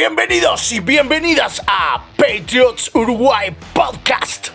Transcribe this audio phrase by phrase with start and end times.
[0.00, 4.50] Bienvenidos y bienvenidas a Patriots Uruguay Podcast.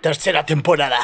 [0.00, 0.98] Tercera temporada.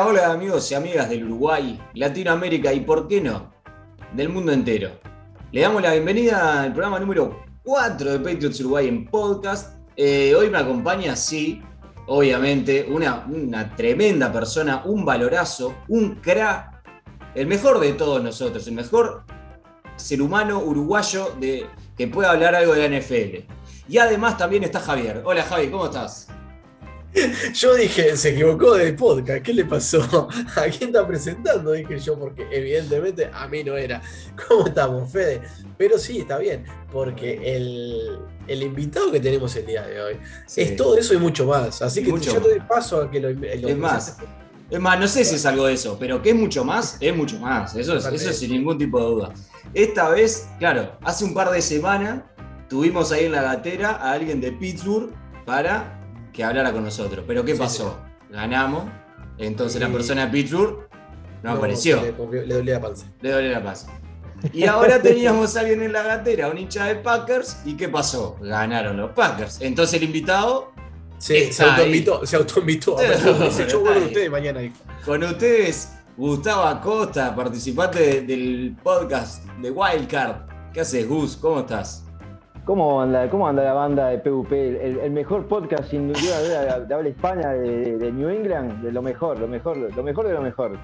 [0.00, 3.52] Hola, amigos y amigas del Uruguay, Latinoamérica y, por qué no,
[4.12, 4.90] del mundo entero.
[5.52, 9.78] Le damos la bienvenida al programa número 4 de Patriots Uruguay en podcast.
[9.96, 11.62] Eh, hoy me acompaña, sí,
[12.08, 13.24] obviamente, una,
[13.76, 16.82] tremenda persona, un valorazo, un crack,
[17.36, 19.22] el mejor de todos nosotros, el mejor
[19.94, 21.66] ser humano uruguayo de,
[21.96, 23.52] que pueda hablar algo de la NFL.
[23.88, 25.22] Y además también está Javier.
[25.24, 26.28] Hola Javi, ¿cómo estás?
[27.54, 30.28] Yo dije, se equivocó de podcast, ¿qué le pasó?
[30.56, 31.72] ¿A quién está presentando?
[31.72, 34.02] Dije yo, porque evidentemente a mí no era.
[34.48, 35.40] ¿Cómo estamos, Fede?
[35.78, 40.62] Pero sí, está bien, porque el, el invitado que tenemos el día de hoy Sí.
[40.62, 41.80] es todo eso y mucho más.
[41.82, 44.16] Así que Mucho yo te doy paso a que lo, lo Es más,
[44.70, 47.14] es más, no sé si es algo de eso, pero que es mucho más, es
[47.14, 47.76] mucho más.
[47.76, 49.34] Eso es, eso es sin ningún tipo de duda.
[49.72, 52.22] Esta vez, claro, hace un par de semanas
[52.68, 55.10] tuvimos ahí en la gatera a alguien de Pittsburgh
[55.44, 56.00] para
[56.34, 57.24] que hablara con nosotros.
[57.26, 57.98] Pero ¿qué Sí, pasó?
[58.30, 58.84] Ganamos,
[59.38, 60.86] entonces la persona de Pittsburgh
[61.42, 62.02] no, apareció.
[62.02, 63.06] Le, le dolía la panza.
[63.22, 63.86] Le dolía la paz.
[64.52, 68.36] Y ahora teníamos a alguien en la gatera, un hincha de Packers, ¿y qué pasó?
[68.42, 69.60] Ganaron los Packers.
[69.62, 70.72] Entonces el invitado,
[71.18, 72.94] Sí, se autoinvitó, se autoinvitó.
[72.96, 74.04] Vuelvo ahí.
[74.04, 74.60] ustedes mañana.
[74.60, 74.74] dijo.
[75.06, 80.70] Con ustedes, Gustavo Acosta, participante de- del podcast de Wildcard.
[80.74, 81.36] ¿Qué haces, Gus?
[81.36, 82.03] ¿Cómo estás?
[82.64, 84.86] ¿Cómo anda, ¿Cómo anda la banda de PvP?
[84.86, 86.40] El, el mejor podcast sin duda
[86.78, 90.02] de, de habla hispana de, de- de New England, de lo mejor, lo mejor, lo
[90.02, 90.78] mejor de lo mejor.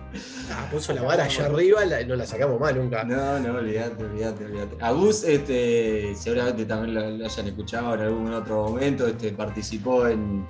[0.53, 3.03] Ah, puso la vara allá arriba, la- no la sacamos más nunca.
[3.05, 4.77] No, no, olvídate, olvídate, olvídate.
[4.79, 10.07] A Gus, este, seguramente también lo, lo hayan escuchado en algún otro momento, este, participó
[10.07, 10.47] en,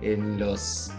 [0.00, 0.92] en los,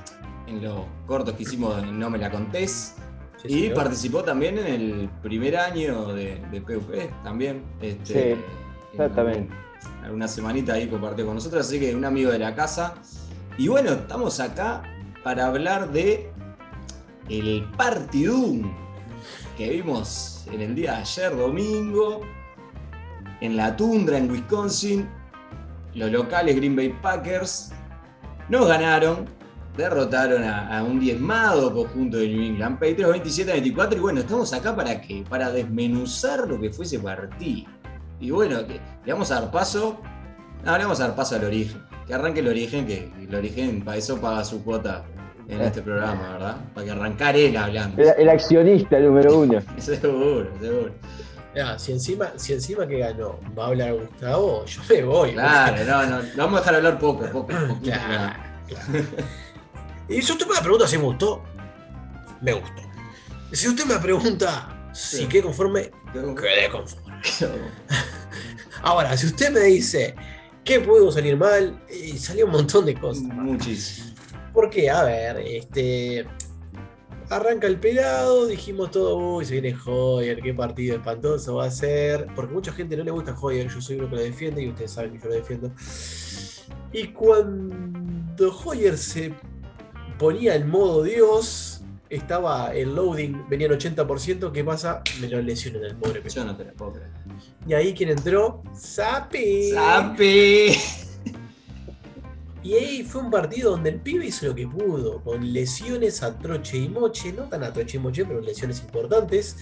[0.48, 2.96] en los cortos que hicimos en No Me La Contés.
[3.38, 3.76] Sí, y señor.
[3.76, 7.64] participó también en el primer año de, de PvP, también.
[7.82, 8.42] Este, Sí,
[8.92, 9.54] exactamente.
[10.04, 12.96] Alguna semanita ahí compartió con nosotros, así que un amigo de la casa.
[13.58, 14.84] Y bueno, estamos acá
[15.24, 16.32] para hablar de
[17.30, 18.74] el partidum
[19.58, 22.22] que vimos en el día de ayer, domingo,
[23.42, 25.10] en la tundra en Wisconsin.
[25.94, 27.72] Los locales Green Bay Packers
[28.48, 29.26] nos ganaron,
[29.76, 34.54] derrotaron a, un diezmado conjunto de New England Patriots 27 a 24 y bueno, estamos
[34.54, 35.24] acá para qué?
[35.30, 37.70] Para desmenuzar lo que fue ese partido.
[38.20, 40.00] Y bueno, que- le vamos a dar paso,
[40.64, 43.82] no, le vamos a dar paso al origen, que arranque el origen, que el origen
[43.84, 45.04] para eso paga su cuota
[45.48, 46.58] en este programa, ¿verdad?
[46.74, 48.02] Para que arrancar él hablando.
[48.02, 49.60] El, el accionista número uno.
[49.78, 50.92] Seguro, seguro.
[51.64, 55.32] Ah, si, encima, si encima que ganó va a hablar Gustavo, yo me voy.
[55.34, 57.48] Claro, no, no, lo vamos a dejar hablar poco, poco.
[57.84, 58.34] Claro,
[58.68, 59.06] claro.
[60.08, 61.42] Y si usted me pregunta si me gustó,
[62.42, 62.82] me gustó.
[63.52, 65.26] Si usted me pregunta si Sí.
[65.28, 67.09] quedé conforme, quedé conforme.
[68.82, 70.16] Ahora, si usted me dice
[70.64, 73.24] que pudo salir mal, y salió un montón de cosas.
[73.24, 74.14] Muchísimo.
[74.54, 76.26] Porque, a ver, este.
[77.30, 82.26] Arranca el pelado, dijimos todo, uy, se viene Hoyer, qué partido espantoso va a ser.
[82.36, 84.92] Porque mucha gente no le gusta Hoyer, yo soy uno que lo defiende y ustedes
[84.92, 85.72] saben que yo lo defiendo.
[86.92, 89.36] Y cuando Hoyer se
[90.18, 91.79] ponía en modo Dios,
[92.10, 95.02] estaba el loading, venía en 80%, ¿qué pasa?
[95.22, 97.10] Me lo lesionan el pobre Yo no te la puedo creer.
[97.68, 99.72] Y ahí quien entró, Sapi.
[99.72, 100.72] ¡Sapi!
[102.62, 106.38] Y ahí fue un partido donde el pibe hizo lo que pudo, con lesiones a
[106.38, 109.58] troche y moche, no tan a troche y moche, pero lesiones importantes,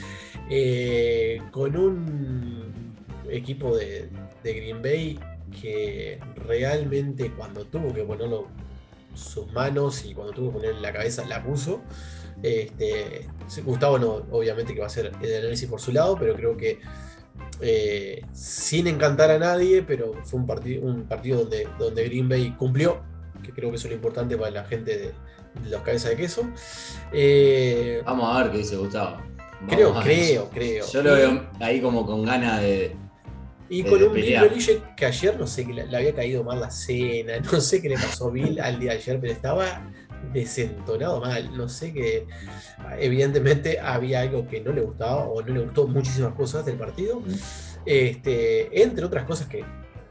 [0.49, 2.95] eh, con un
[3.29, 4.09] equipo de,
[4.43, 5.19] de Green Bay
[5.61, 8.47] que realmente cuando tuvo que ponerlo
[9.13, 11.81] sus manos y cuando tuvo que poner la cabeza la puso.
[12.43, 13.27] Este,
[13.63, 16.79] Gustavo no, obviamente que va a hacer el análisis por su lado, pero creo que
[17.61, 22.51] eh, sin encantar a nadie, pero fue un partido, un partido donde, donde Green Bay
[22.51, 23.01] cumplió,
[23.43, 25.05] que creo que eso es lo importante para la gente de,
[25.63, 26.47] de los cabezas de queso.
[27.11, 29.17] Eh, Vamos a ver qué dice Gustavo.
[29.61, 30.85] Vamos creo, creo, creo.
[30.91, 32.95] Yo lo veo ahí como con ganas de.
[33.69, 34.39] Y con un Bill.
[34.39, 37.81] Belichick que ayer no sé que le, le había caído mal la cena, no sé
[37.81, 39.91] qué le pasó a Bill al día de ayer, pero estaba
[40.33, 41.55] desentonado mal.
[41.55, 42.27] No sé que
[42.99, 47.21] evidentemente había algo que no le gustaba o no le gustó muchísimas cosas del partido.
[47.85, 49.63] Este, entre otras cosas que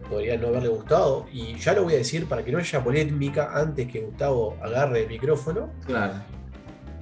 [0.08, 1.26] podría no haberle gustado.
[1.32, 5.02] Y ya lo voy a decir para que no haya polémica antes que Gustavo agarre
[5.02, 5.70] el micrófono.
[5.86, 6.14] Claro,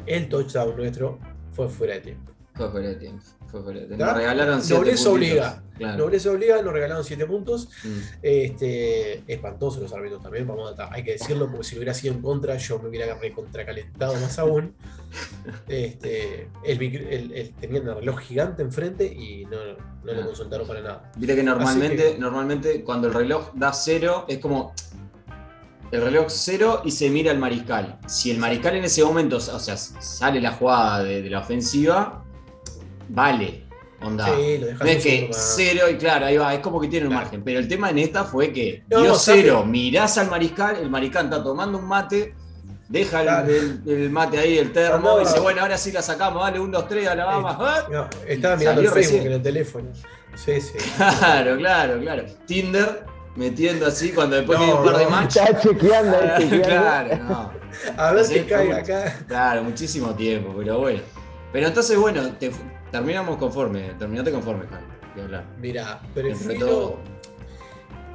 [0.07, 1.19] El touchdown nuestro
[1.53, 2.34] fue fuera de tiempo.
[2.55, 3.25] Fue tiempo.
[3.51, 3.61] Fue.
[3.63, 5.07] Nos regalaron siete Nobleza puntitos.
[5.07, 5.61] obliga.
[5.79, 5.99] Claro.
[5.99, 7.69] Nobleza obliga, nos regalaron 7 puntos.
[7.83, 7.99] Mm.
[8.23, 12.23] Este, espantoso los árbitros también, vamos a, hay que decirlo, porque si hubiera sido en
[12.23, 14.75] contra, yo me hubiera recontracalentado más aún.
[15.69, 19.57] Este, el, el- el- tenían el reloj gigante enfrente y no,
[20.05, 21.13] no lo consultaron para nada.
[21.17, 24.73] Viste que normalmente, que- normalmente cuando el reloj da cero, es como
[25.91, 27.99] el reloj cero y se mira al mariscal.
[28.07, 32.24] Si el mariscal en ese momento, o sea, sale la jugada de, de la ofensiva,
[33.09, 33.65] vale.
[34.03, 34.27] Onda.
[34.27, 37.07] Sí, lo dejas no es que cero y claro, ahí va, es como que tiene
[37.07, 37.25] un Claro.
[37.25, 37.43] margen.
[37.43, 40.77] Pero el tema en esta fue que No, dio no, cero, sabe- mirás al mariscal,
[40.77, 42.35] el mariscal está tomando un mate,
[42.89, 43.49] deja el- Claro.
[43.49, 46.61] el, el mate ahí, el termo, Andaba- y dice, bueno, ahora sí la sacamos, dale,
[46.61, 47.57] un, dos, tres, a la vamos.
[47.59, 47.87] ¡Ah!
[47.91, 49.27] No, estaba mirando el Facebook recién.
[49.27, 49.89] en el teléfono.
[50.35, 50.73] Sí, sí.
[50.99, 52.25] Claro, claro, claro.
[52.47, 53.07] Tinder
[53.37, 55.11] metiendo así cuando después No, tiene un par de no.
[55.11, 55.37] match.
[55.37, 56.67] Está chequeando, ahí, chequeando.
[56.69, 57.53] claro, no.
[57.97, 59.19] A ver si cae acá.
[59.27, 61.01] Claro, muchísimo tiempo, pero bueno.
[61.53, 62.51] Pero entonces, bueno, te-
[62.95, 64.67] terminamos conforme, terminaste conforme,
[65.21, 65.45] hablar.
[65.61, 66.67] Mira, prefiero.
[66.67, 66.99] todo.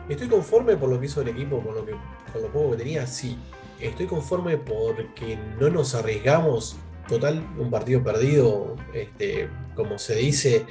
[0.07, 1.91] Estoy conforme por lo que hizo el equipo, con lo, que,
[2.31, 3.37] con lo poco que tenía, sí.
[3.77, 6.77] Estoy conforme porque no nos arriesgamos.
[7.09, 10.65] Total, un partido perdido, este, como se dice,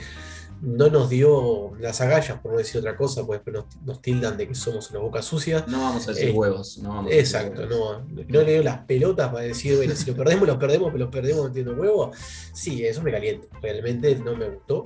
[0.61, 4.37] no nos dio las agallas, por no decir otra cosa, pues después nos, nos tildan
[4.37, 5.65] de que somos una boca sucia.
[5.69, 8.03] No vamos a decir Eh, huevos, no vamos a decir Exacto, huevos.
[8.09, 11.05] no, no le dio las pelotas para decir, bueno, si lo perdemos, lo perdemos, pero
[11.05, 12.11] lo perdemos metiendo huevo.
[12.53, 14.85] Sí, eso me calienta, realmente no me gustó.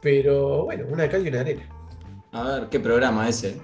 [0.00, 1.68] Pero bueno, una cal y una arena.
[2.32, 3.60] A ver, ¿qué programa ese?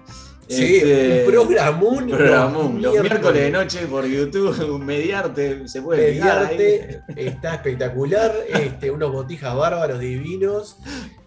[0.49, 2.08] Sí, Este, un programón.
[2.08, 2.82] programón.
[2.82, 6.12] Los miércoles de noche por YouTube, Mediarte, se puede.
[6.12, 10.76] Mediarte, está espectacular, este, unos botijas bárbaros divinos.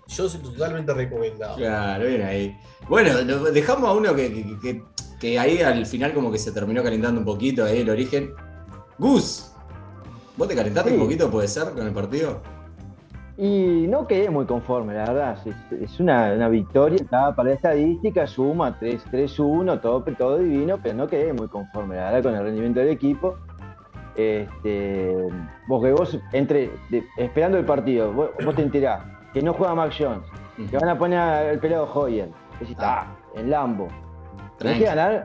[0.08, 1.58] Yo soy totalmente recomendado.
[1.58, 2.56] Claro, bien ahí.
[2.88, 3.16] Bueno,
[3.52, 4.84] dejamos a uno que, que- que-
[5.20, 8.32] que ahí al final como que se terminó calentando un poquito ahí el origen.
[9.00, 9.48] Gus,
[10.38, 10.96] ¿vos te calentaste Sí.
[10.96, 12.42] un poquito, puede ser, con el partido?
[13.40, 15.38] Y no quedé muy conforme, la verdad.
[15.80, 20.96] Es, una, una victoria, está para la estadística, suma 3 3-1, todo, todo divino, pero
[20.96, 23.36] no quedé muy conforme, la verdad, con el rendimiento del equipo.
[24.16, 25.16] Este,
[25.68, 29.02] vos que vos, entre, de- esperando el partido, vos, vos te enterás
[29.34, 30.24] que no juega Mac Jones,
[30.72, 32.30] que van a poner al pelado Hoyer.
[32.60, 33.06] Decís, Ah.
[33.36, 33.88] en Lambo.
[34.58, 35.24] Tenés que ganar,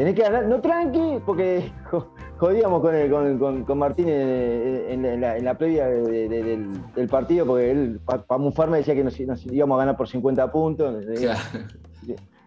[0.00, 2.08] tenés que ganar, no tranqui, porque jo-
[2.38, 6.42] jodíamos con, el- con, con- con Martín en, en la- en la, previa de- de-
[6.42, 10.08] del, del partido, porque él, para mufarme, decía que nos, nos íbamos a ganar por
[10.08, 11.04] 50 puntos.
[11.20, 11.38] Claro.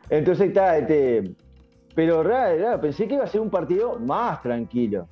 [0.10, 1.36] Entonces está, este,
[1.94, 2.24] pero
[2.82, 5.08] pensé que iba a ser un partido más tranquilo.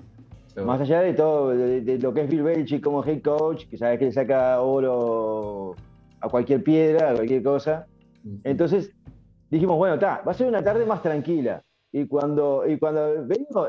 [0.66, 3.78] Más allá de todo, de, de lo que es Bill Belichick como head coach, que
[3.78, 5.76] sabes que le saca oro
[6.20, 7.86] a cualquier piedra, a cualquier cosa.
[8.44, 8.92] Entonces
[9.52, 11.62] dijimos, bueno, está, va a ser una tarde más tranquila.
[11.94, 13.16] Y cuando, y cuando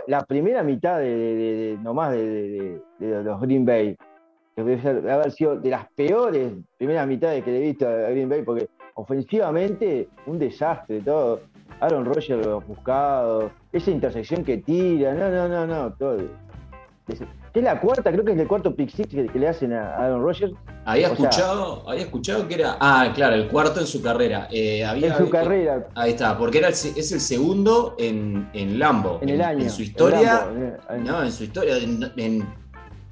[0.07, 3.97] la primera mitad de, de- de- nomás de, de- los Green Bay,
[4.55, 8.29] que debe haber sido de las peores primeras mitades que le he visto a Green
[8.29, 11.41] Bay, porque ofensivamente un desastre todo.
[11.81, 16.19] Aaron Rodgers buscado, esa intersección que tira, no, no, no, no, todo.
[17.53, 19.73] Que es la cuarta, creo que es el cuarto pick six que, que le hacen
[19.75, 20.53] a Aaron Rodgers
[20.87, 22.77] Había O sea- escuchado, había escuchado que era.
[22.81, 24.49] Ah, claro, el cuarto en su carrera.
[24.51, 25.87] Eh, había, en su carrera.
[25.95, 29.19] Ahí está, porque era el es el segundo en, en Lambo.
[29.21, 29.65] En el año.
[29.65, 30.47] En su historia.
[30.91, 32.47] en No, en su historia, en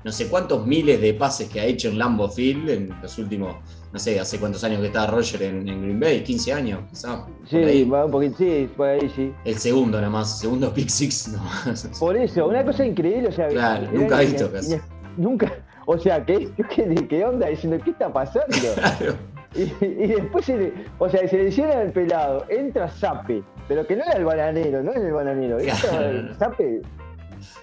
[0.03, 3.57] no sé cuántos miles de pases que ha hecho en Lambo Field en los últimos,
[3.93, 7.23] no sé, hace cuántos años que está Roger en, en Green Bay, 15 años, quizás.
[7.49, 9.33] Sí, va un poquito, sí, por ahí sí.
[9.45, 11.89] El segundo nada más, segundo pick six nomás.
[11.99, 14.77] Por eso, una cosa increíble, o sea, Claro, era nunca visto casi.
[15.17, 15.53] Nunca,
[15.87, 17.49] o sea, ¿qué, qué, qué onda?
[17.49, 18.47] Diciendo, ¿qué está pasando?
[18.77, 19.15] Claro.
[19.53, 23.85] Y, y después, se le, o sea, se le hicieron el pelado, entra Zape, pero
[23.85, 26.35] que no era el bananero, no era el bananero, entra Claro.
[26.39, 26.83] Zape.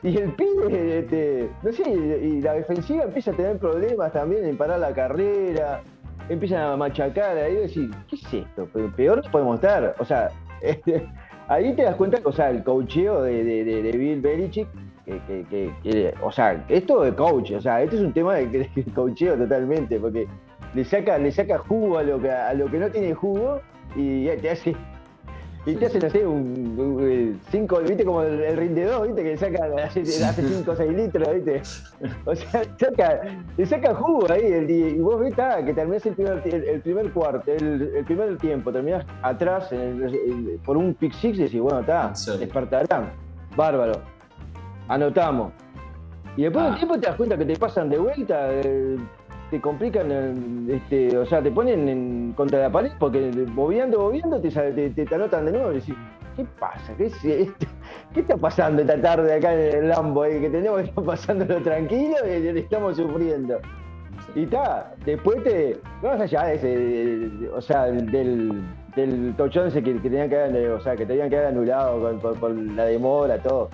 [0.04, 4.46] Y el pibe, este, no sé, y, y la defensiva empieza a tener problemas también
[4.46, 5.82] en parar la carrera,
[6.30, 8.68] empiezan a machacar ahí y decir, ¿qué es esto?
[8.96, 9.96] Peor no podemos estar.
[10.00, 10.30] O sea,
[11.48, 14.68] ahí te das cuenta o sea, el coacheo de, de, de- de Bill Belichick,
[15.06, 18.36] que, que- que- que- o sea, esto de coach, o sea, esto es un tema
[18.36, 20.28] de, de coacheo totalmente, porque
[20.74, 23.62] le saca, le saca jugo a lo que, a lo que no tiene jugo
[23.96, 24.76] y te hace.
[25.68, 29.30] Y te hacen, sé, un, un, eh, cinco, viste como el, el rindedor, viste, que
[29.32, 31.62] le saca, hace 5 o 6 litros, viste.
[32.26, 33.22] O sea, saca,
[33.58, 34.70] le saca jugo ahí el.
[34.72, 38.72] Y vos ves ah, que terminás el primer, el, el primer cuarto, el, primer tiempo,
[38.72, 39.70] terminás atrás
[40.66, 43.12] por un pick six y decís, bueno, está, despertarán.
[43.58, 44.02] Bárbaro.
[44.88, 45.52] Anotamos.
[46.38, 46.72] Y después de Ah.
[46.74, 48.48] un tiempo te das cuenta que te pasan de vuelta.
[48.52, 48.98] eh,
[49.50, 54.50] te complican, este, o sea, te ponen en, contra la pared porque bobeando, bobeando te,
[54.90, 55.96] te, anotan de nuevo y decís,
[56.36, 56.94] ¿qué pasa?
[56.98, 57.10] ¿Qué?
[58.14, 60.26] ¿Qué está pasando esta tarde acá en el Lambo?
[60.26, 60.42] eh?
[60.42, 63.60] Que tenemos que estar pasándolo tranquilo y estamos sufriendo.
[64.36, 65.80] Y está, después te.
[66.04, 68.12] Más allá de ese, o sea, del,
[68.96, 72.86] del ese que, tenían que haber, o sea, que tenían que haber anulado por la
[72.86, 73.70] demora, todo.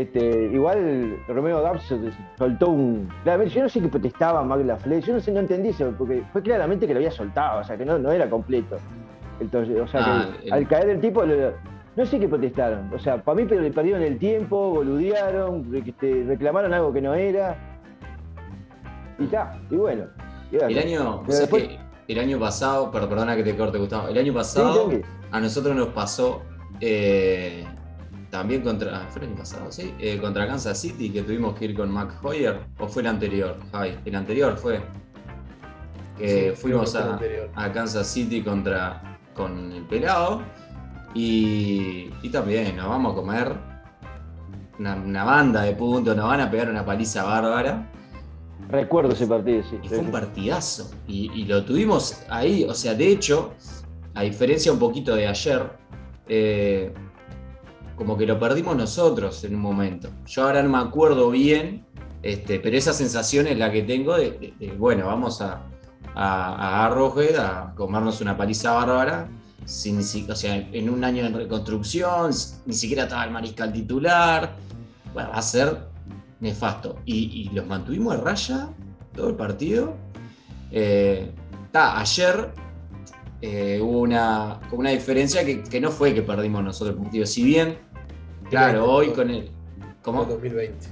[0.00, 1.94] Este, igual Romeo Dubs
[2.38, 3.08] soltó un.
[3.22, 6.42] Claramente, yo no sé qué protestaba McLaughlin, yo no sé, no entendí eso, porque fue
[6.42, 8.76] claramente que lo había soltado, o sea, que no, no era completo.
[9.40, 11.52] Entonces, o sea, Ah, que el- al caer el tipo, lo-
[11.96, 12.90] no sé qué protestaron.
[12.92, 17.14] O sea, para mí pero le perdieron el tiempo, boludearon, este, reclamaron algo que no
[17.14, 17.56] era.
[19.18, 20.04] Y está, y bueno.
[20.50, 20.56] y.
[20.56, 21.78] El año, Pero o sea después- que
[22.12, 24.08] el año pasado, perdona que te corte, Gustavo.
[24.08, 24.90] El año pasado
[25.30, 26.42] a nosotros nos pasó
[26.80, 27.64] eh,
[28.34, 28.96] también contra.
[28.96, 29.70] ah, ¿Fue el año pasado?
[29.70, 32.58] Sí, eh, contra Kansas City que tuvimos que ir con Mac Hoyer.
[32.80, 33.96] ¿O fue el anterior, Javi?
[34.04, 34.80] El anterior fue.
[36.18, 40.42] Que Sí, fuimos a, Kansas City contra con el pelado.
[41.14, 43.52] Y, y también nos vamos a comer
[44.80, 47.88] una, una banda de puntos, nos van a pegar una paliza bárbara.
[48.68, 49.78] Recuerdo ese partido, sí.
[49.80, 50.90] Y fue un partidazo.
[51.06, 52.64] Y, y lo tuvimos ahí.
[52.64, 53.52] O sea, de hecho,
[54.12, 55.70] a diferencia un poquito de ayer,
[56.26, 56.92] eh,
[57.96, 60.08] como que lo perdimos nosotros en un momento.
[60.26, 61.84] Yo ahora no me acuerdo bien,
[62.22, 65.62] este, pero esa sensación es la que tengo de, bueno, vamos a,
[66.14, 69.28] a, a a comernos una paliza bárbara.
[69.64, 72.32] Sin, o sea, en un año de reconstrucción,
[72.66, 74.56] ni siquiera estaba el mariscal titular.
[75.14, 75.78] Bueno, va a ser
[76.40, 76.96] nefasto.
[77.06, 78.68] Y, y los mantuvimos a raya
[79.14, 79.96] todo el partido.
[80.70, 81.32] Eh,
[81.72, 82.52] ta, ayer
[83.40, 87.26] eh, hubo una, una diferencia que, que no fue que perdimos nosotros el partido.
[87.26, 87.78] Si bien,
[88.50, 89.50] claro, hoy con el.
[90.02, 90.24] ¿Cómo?
[90.24, 90.86] Fue 2020.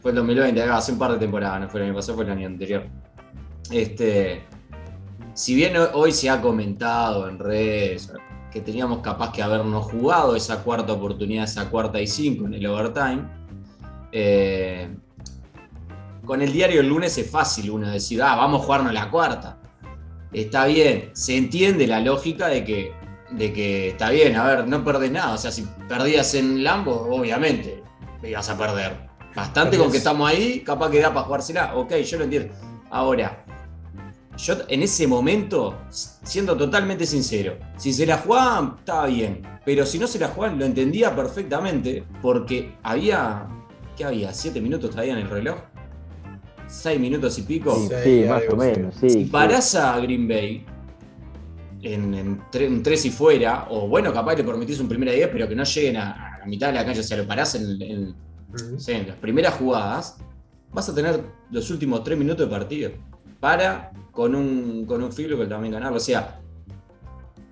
[0.00, 2.24] Fue el 2020, acá, hace un par de temporadas, no fue el año pasado, fue
[2.24, 2.84] el año anterior.
[3.70, 4.44] Este,
[5.34, 8.12] si bien ho- hoy se ha comentado en redes
[8.52, 12.66] que teníamos capaz que habernos jugado esa cuarta oportunidad, esa cuarta y cinco en el
[12.66, 13.24] overtime,
[14.12, 14.88] eh,
[16.24, 19.57] con el diario el lunes es fácil uno decir, ah, vamos a jugarnos la cuarta.
[20.32, 22.92] Está bien, se entiende la lógica de que,
[23.30, 25.34] de que está bien, a ver, no perdés nada.
[25.34, 27.82] O sea, si perdías en Lambo, obviamente
[28.22, 29.08] ibas a perder.
[29.34, 31.76] Bastante con que estamos ahí, capaz que da para jugársela.
[31.76, 32.54] Ok, yo lo entiendo.
[32.90, 33.44] Ahora,
[34.36, 39.42] yo en ese momento, siendo totalmente sincero, si se la jugaban, estaba bien.
[39.64, 43.46] Pero si no se la jugaban, lo entendía perfectamente, porque había,
[43.96, 44.32] ¿qué había?
[44.32, 45.58] ¿Siete minutos todavía en el reloj?
[46.68, 47.74] ¿Seis minutos y pico?
[48.04, 49.08] Sí, más o menos, sí.
[49.08, 49.30] si sí.
[49.30, 50.64] parás a Green Bay
[51.82, 55.28] en, en tre- en tres y fuera, o bueno, capaz le permitís un primera 10,
[55.32, 57.54] pero que no lleguen a, a la mitad de la cancha, o sea, lo parás
[57.54, 58.14] en,
[59.06, 60.18] las primeras jugadas,
[60.72, 61.20] vas a tener
[61.50, 62.90] los últimos tres minutos de partido.
[63.40, 65.96] Para con un, con un field goal también ganarlo.
[65.98, 66.40] O sea,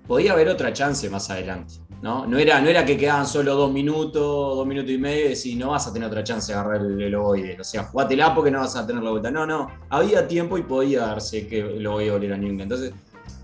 [0.07, 1.75] podía haber otra chance más adelante.
[2.01, 2.25] ¿no?
[2.27, 4.13] No, era, no era que quedaban solo dos minutos,
[4.55, 7.01] dos minutos y medio, y decís, no vas a tener otra chance de agarrar el,
[7.01, 7.57] el ovoide.
[7.59, 9.31] O sea, jugátela porque no vas a tener la vuelta.
[9.31, 12.59] No, no, había tiempo y podía darse que el ovoide volviera a New.
[12.61, 12.93] Entonces,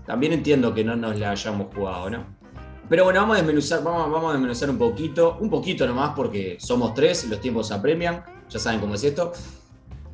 [0.06, 2.24] también entiendo que no nos la hayamos jugado, ¿no?
[2.88, 6.58] Pero bueno, vamos a desmenuzar, vamos, vamos a desmenuzar un poquito, un poquito nomás porque
[6.60, 9.32] somos tres, los tiempos se apremian, ya saben cómo es esto.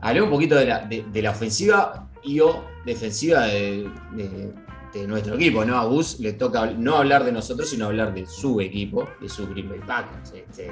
[0.00, 4.54] Hablemos un poquito de la, ofensiva y o defensiva de, de-
[4.92, 5.78] de nuestro equipo, ¿no?
[5.78, 9.46] A Gus le toca no hablar de nosotros, sino hablar de su equipo, de su
[9.48, 10.32] Green Bay Packers.
[10.34, 10.70] Este,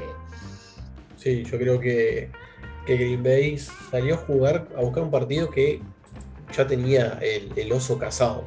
[1.19, 2.31] Sí, yo creo que,
[2.87, 5.83] que Green Bay salió a jugar, a buscar un partido que
[6.57, 8.45] ya tenía el, oso cazado,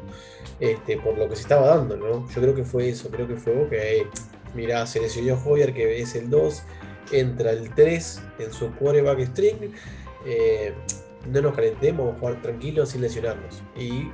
[0.59, 2.27] este, por lo que se estaba dando, ¿no?
[2.29, 4.09] Yo creo que fue eso, creo que fue, ok,
[4.55, 6.63] mira, se lesionó Hoyer, que es el 2,
[7.11, 9.73] entra el 3 en su quarterback string,
[10.25, 10.73] eh,
[11.29, 13.61] no nos calentemos, vamos a jugar tranquilos sin lesionarnos.
[13.77, 14.09] Y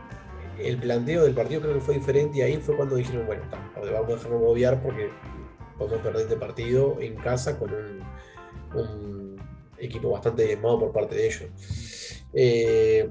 [0.59, 3.43] el planteo del partido creo que fue diferente y ahí fue cuando dijeron, bueno,
[3.75, 5.09] vamos a dejarnos moviar porque
[5.77, 9.37] podemos perder este partido en casa con un,
[9.79, 11.49] equipo bastante diezmado por parte de ellos.
[12.33, 13.07] Eh,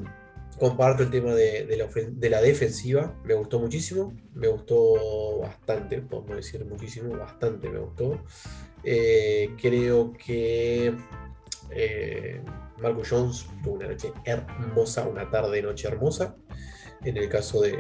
[0.59, 1.89] comparto el tema de,
[2.29, 8.21] la defensiva, me gustó muchísimo, me gustó bastante, no decir muchísimo, bastante me gustó.
[8.83, 10.95] Eh, creo que
[11.71, 12.41] eh,
[12.81, 16.37] Marcus Jones tuvo una noche hermosa, una tarde noche hermosa.
[17.07, 17.73] En el caso de,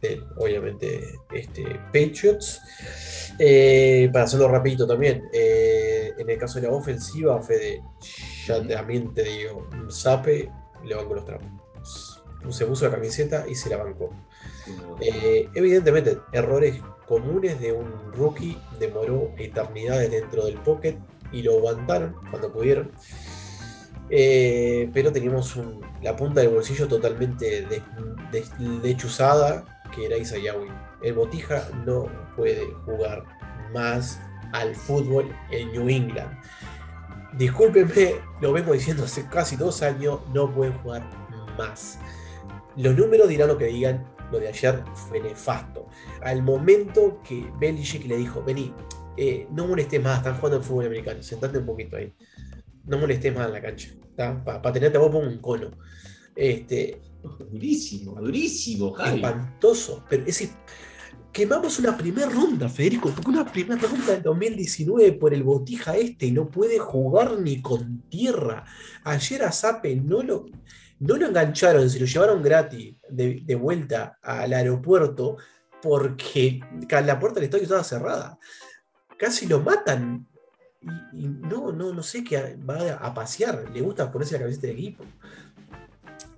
[0.00, 2.60] de, obviamente, este, Patriots.
[3.38, 7.80] Eh, para hacerlo rapidito también, eh, en el caso de la ofensiva, Fede,
[8.46, 10.50] ya también te digo, Sape
[10.84, 11.48] le bancó los trapos.
[12.50, 14.10] Se puso la camiseta y se la bancó.
[15.00, 20.96] Eh, evidentemente, errores comunes de un rookie demoró eternidades dentro del pocket
[21.30, 22.90] y lo aguantaron cuando pudieron.
[24.14, 25.58] Eh, pero teníamos
[26.02, 27.82] la punta del bolsillo totalmente de-
[28.30, 29.64] de- dechuzada,
[29.94, 30.68] que era Isayawi.
[31.02, 33.24] El Botija no puede jugar
[33.72, 34.20] más
[34.52, 36.30] al fútbol en New England.
[37.38, 41.08] Discúlpenme, lo vengo diciendo hace casi dos años, no pueden jugar
[41.56, 41.98] más.
[42.76, 45.86] Los números dirán lo que digan, lo de ayer fue nefasto.
[46.20, 48.74] Al momento que Belichick le dijo, vení,
[49.16, 52.12] eh, no molestes más, están jugando al fútbol americano, sentate un poquito ahí.
[52.84, 53.90] No molestes más en la cancha.
[54.44, 55.70] Para tenerte a vos pongo un cono.
[56.34, 59.16] Este, Durísimo, durísimo, Javi.
[59.16, 60.04] espantoso.
[60.08, 60.50] Pero ese,
[61.32, 66.26] quemamos una primera ronda, Federico, porque una primera ronda del 2019 por el botija este
[66.26, 68.64] y no puede jugar ni con tierra.
[69.04, 70.46] Ayer a Zape no lo,
[70.98, 75.36] no lo engancharon, se lo llevaron gratis de, de vuelta al aeropuerto
[75.80, 76.60] porque
[76.90, 78.38] la puerta del estadio estaba cerrada.
[79.16, 80.26] Casi lo matan.
[80.82, 83.70] Y, y no, no, no sé qué va a pasear.
[83.72, 85.04] Le gusta ponerse la camiseta del equipo.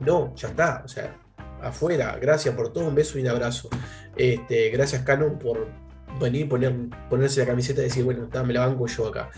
[0.00, 0.82] No, ya está.
[0.84, 1.16] O sea,
[1.62, 2.16] afuera.
[2.20, 2.88] Gracias por todo.
[2.88, 3.68] Un beso y un abrazo.
[4.16, 5.68] Este, gracias, Canon, por
[6.20, 6.74] venir, poner,
[7.08, 9.30] ponerse la camiseta y decir, bueno, está, me la banco yo acá.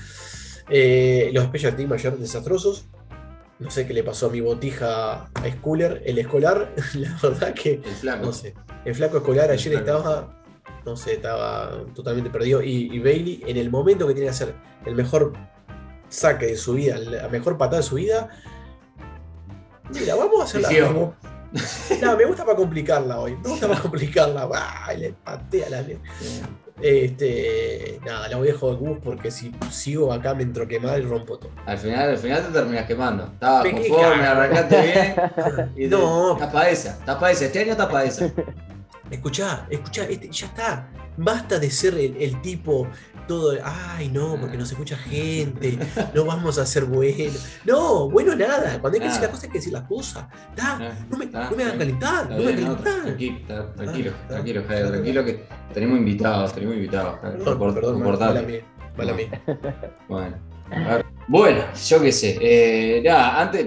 [0.68, 2.86] Eh, los Special Team ayer desastrosos.
[3.58, 6.74] No sé qué le pasó a mi botija a Schooler, el escolar.
[6.94, 8.26] La verdad que, El flaco.
[8.26, 8.54] no sé.
[8.84, 9.98] El flaco escolar El ayer flaco.
[9.98, 10.42] estaba,
[10.84, 12.62] no sé, estaba totalmente perdido.
[12.62, 14.54] Y, y Bailey, en el momento que tiene que hacer
[14.84, 15.32] el mejor
[16.08, 18.28] saque de su vida, la mejor patada de su vida.
[19.92, 20.68] Mira, vamos a hacerla.
[20.68, 20.86] Eligió.
[20.88, 21.14] como-
[22.02, 23.36] No, me gusta para complicarla hoy.
[23.42, 24.48] Me gusta para complicarla.
[24.84, 25.84] ¡Ay, le patea la!
[26.82, 30.98] Este, nada, la voy a dejar de bus porque si sigo acá me entro quemar
[30.98, 31.50] y rompo todo.
[31.64, 33.24] Al final, al final te terminas quemando.
[33.32, 35.14] Estabas Me conforme, arrancaste bien.
[35.76, 36.36] Y te- No.
[36.36, 37.46] Tapa esa, tapa esa.
[37.46, 38.30] Este año tapa esa.
[39.10, 40.88] Escuchá, escuchá, este, ya está.
[41.18, 42.86] Basta de ser el, el tipo
[43.26, 45.78] todo, ay no, porque nos escucha gente,
[46.14, 47.46] no vamos a ser buenos.
[47.64, 50.26] No, bueno nada, cuando hay que decir las cosas hay que decir las cosas.
[50.60, 53.02] Ah, no, me, no me hagan calentar, no me calentar.
[53.02, 54.74] tranquilo, está- tranquilo, Ah, tranquilo, está.
[54.74, 55.44] Javier, tranquilo que
[55.74, 57.18] tenemos invitados, tenemos invitados.
[57.20, 58.02] Perdón, perdón,
[58.96, 59.42] mala mía.
[60.08, 60.36] Bueno,
[61.28, 62.38] bueno, yo qué sé.
[62.40, 63.66] eh, nada, antes,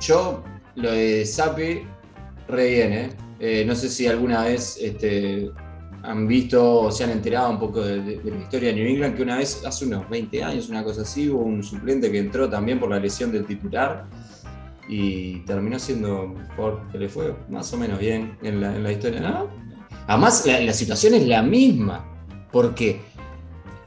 [0.00, 0.42] yo
[0.76, 1.82] lo de Sapi,
[2.48, 3.10] re bien, ¿eh?
[3.40, 5.50] Eh, No sé si alguna vez este,
[6.02, 8.86] han visto o se han enterado un poco de, de- de la historia de New
[8.88, 12.18] England, que una vez, hace unos 20 años, una cosa así, hubo un suplente que
[12.18, 14.04] entró también por la lesión del titular
[14.88, 18.92] y terminó siendo jugador que le fue más o menos bien en la, en la
[18.92, 19.48] historia, ¿no?
[20.06, 22.04] Además, la, la situación es la misma,
[22.52, 23.00] porque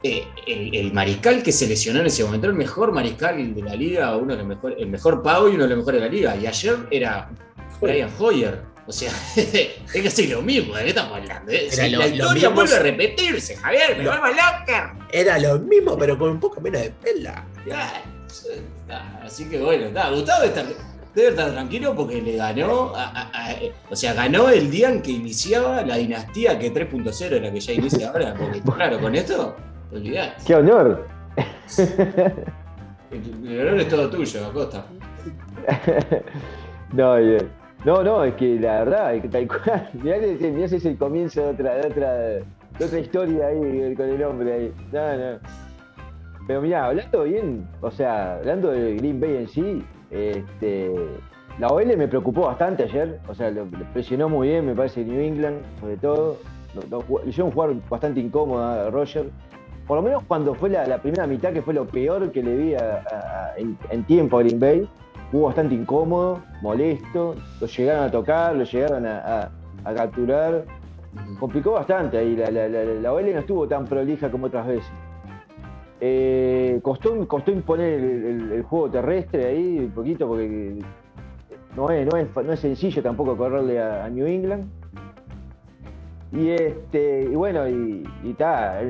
[0.02, 3.62] eh, el, el mariscal que se lesionó en ese momento era el mejor mariscal de
[3.62, 6.08] la liga, uno de los mejores, el mejor pago y uno de los mejores de
[6.08, 6.36] la liga.
[6.36, 7.30] Y ayer era
[7.80, 8.62] Brian Hoyer.
[8.88, 11.52] O sea, es casi lo mismo, ¿de qué estamos hablando?
[11.52, 11.70] eh?
[11.92, 14.98] Lo- la historia mismo- vuelve a repetirse, Javier, me Lo- vuelvo loca.
[15.12, 17.44] Era lo mismo, pero con un poco menos de pela.
[17.74, 18.02] Ah,
[19.24, 20.64] Así que bueno, está, Gustavo está-
[21.14, 23.56] debe estar tranquilo porque le ganó, a- a- a-
[23.90, 27.74] o sea, ganó el día en que iniciaba la dinastía que 3.0 era que ya
[27.74, 28.36] inicia ahora.
[28.38, 29.56] Porque claro, con esto,
[29.92, 30.44] olvidate.
[30.46, 31.06] ¡Qué honor!
[33.12, 34.86] El, el honor es todo tuyo, Acosta.
[36.94, 37.46] No, eh,
[37.86, 39.90] no, no, es que la verdad, es que tal cual.
[40.04, 44.10] Mirá, que- mirá es el comienzo de otra, de otra, de otra historia ahí con
[44.10, 44.74] el hombre ahí.
[44.92, 45.40] No, no.
[46.48, 50.96] Pero mirá, hablando bien, o sea, hablando de Green Bay en sí, este,
[51.60, 55.04] la OL me preocupó bastante ayer, o sea, lo, lo presionó muy bien, me parece,
[55.04, 56.38] New England, sobre todo.
[56.90, 59.30] Lo, lo hicieron jugar bastante incómoda a Roger.
[59.88, 62.76] Por lo menos cuando fue la, primera mitad, que fue lo peor que le vi
[63.90, 64.90] en tiempo a Green Bay,
[65.32, 69.52] jugó bastante incómodo, molesto, lo llegaron a tocar, lo llegaron a, a-
[69.84, 70.66] a capturar.
[71.40, 74.92] Complicó bastante ahí, la, la, la, la OL no estuvo tan prolija como otras veces.
[76.00, 80.76] Eh, costó, costó imponer el, el- el juego terrestre ahí un poquito porque
[81.76, 84.66] no es, no es, no es sencillo tampoco correrle a, a New England.
[86.32, 88.82] Y este, y bueno, y, y ta,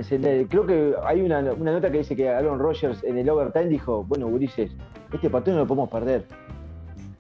[0.50, 4.04] creo que hay una, una nota que dice que Aaron Rodgers en el overtime dijo,
[4.08, 4.72] bueno, Ulises,
[5.14, 6.26] este partido no lo podemos perder.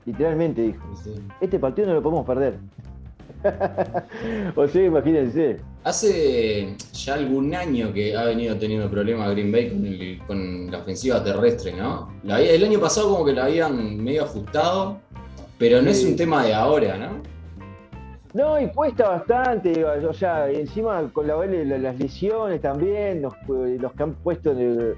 [0.05, 0.83] Literalmente dijo,
[1.39, 2.57] este partido no lo podemos perder.
[4.55, 5.57] o sea, imagínense.
[5.83, 10.79] Hace ya algún año que ha venido teniendo problemas Green Bay con, el- con la
[10.79, 12.11] ofensiva terrestre, ¿no?
[12.23, 14.97] La el año pasado como que la habían medio ajustado,
[15.57, 17.21] pero no es un tema de ahora, ¿no?
[18.37, 23.33] No, y cuesta bastante, o sea, encima con la OL la- las lesiones también, los,
[23.47, 24.95] los que han puesto en el-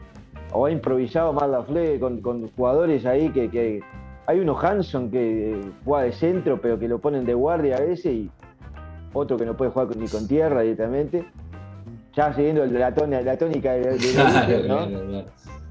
[0.51, 3.81] o ha improvisado más la Fle con, con jugadores ahí que, que-
[4.25, 7.79] hay uno Hanson que eh, juega de centro pero que lo ponen de guardia a
[7.81, 8.29] veces y
[9.13, 11.25] otro que no puede jugar ni con tierra directamente.
[12.13, 14.79] Ya siguiendo la, tona- la tónica de, de- Baker, ¿no?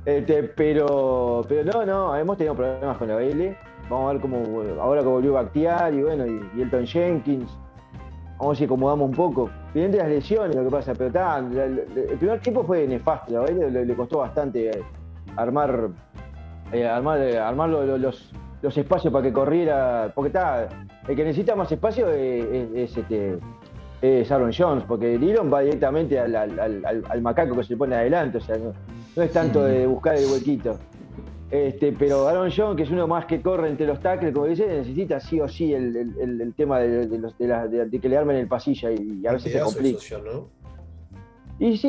[0.07, 3.54] Este, pero, pero no, no, hemos tenido problemas con la BL.
[3.88, 7.51] Vamos a ver cómo ahora que volvió Bactiar y bueno, y, Elton Jenkins.
[8.38, 9.51] Vamos a ver si acomodamos un poco.
[9.74, 13.94] Evidente las lesiones, lo que pasa, pero está, el primer tiempo fue nefasto, la le,
[13.94, 14.83] costó bastante eh,
[15.37, 15.90] armar,
[16.72, 20.12] eh, armar, eh, armar los, los espacios para que corriera.
[20.14, 20.68] Porque está,
[21.09, 23.38] el que necesita más espacio es, es, este,
[24.03, 28.38] es Aaron Jones, porque Dillon va directamente al, al, macaco que se le pone adelante,
[28.38, 30.79] o sea, no, es tanto de buscar el huequito.
[31.50, 34.66] Este, pero Aaron Jones, que es uno más que corre entre los tackles, como dice,
[34.66, 39.32] necesita sí o sí el, tema de, de, que le armen el pasillo y, a
[39.32, 39.98] veces se complica.
[41.58, 41.88] Y sí,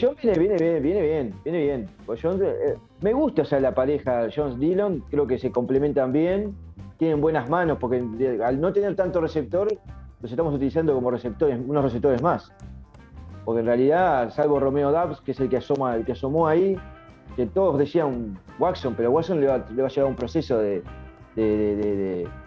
[0.00, 1.88] Jones viene, viene bien, viene bien, viene bien.
[2.06, 6.54] Pues eh, me gusta o sea, la pareja Jones-Dillon, creo que se complementan bien,
[6.98, 8.04] tienen buenas manos, porque
[8.44, 9.68] al no tener tanto receptor,
[10.20, 12.52] los estamos utilizando como receptores, unos receptores más.
[13.44, 16.76] Porque en realidad, salvo Romeo Dubs, que es el que, asoma, el que asomó ahí,
[17.36, 20.82] que todos decían Watson, pero Watson le va, a llevar un proceso de,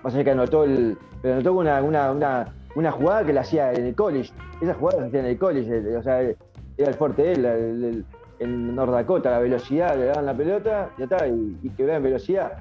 [0.04, 0.98] más allá que anotó el.
[1.22, 2.46] Pero anotó una, una,
[2.76, 4.32] una, jugada que la hacía en el college.
[4.62, 8.06] Esa jugada se hacía en el college, o sea, era el fuerte de él,
[8.40, 12.60] en North Dakota, la velocidad, le daban la pelota, ya está, y, y en velocidad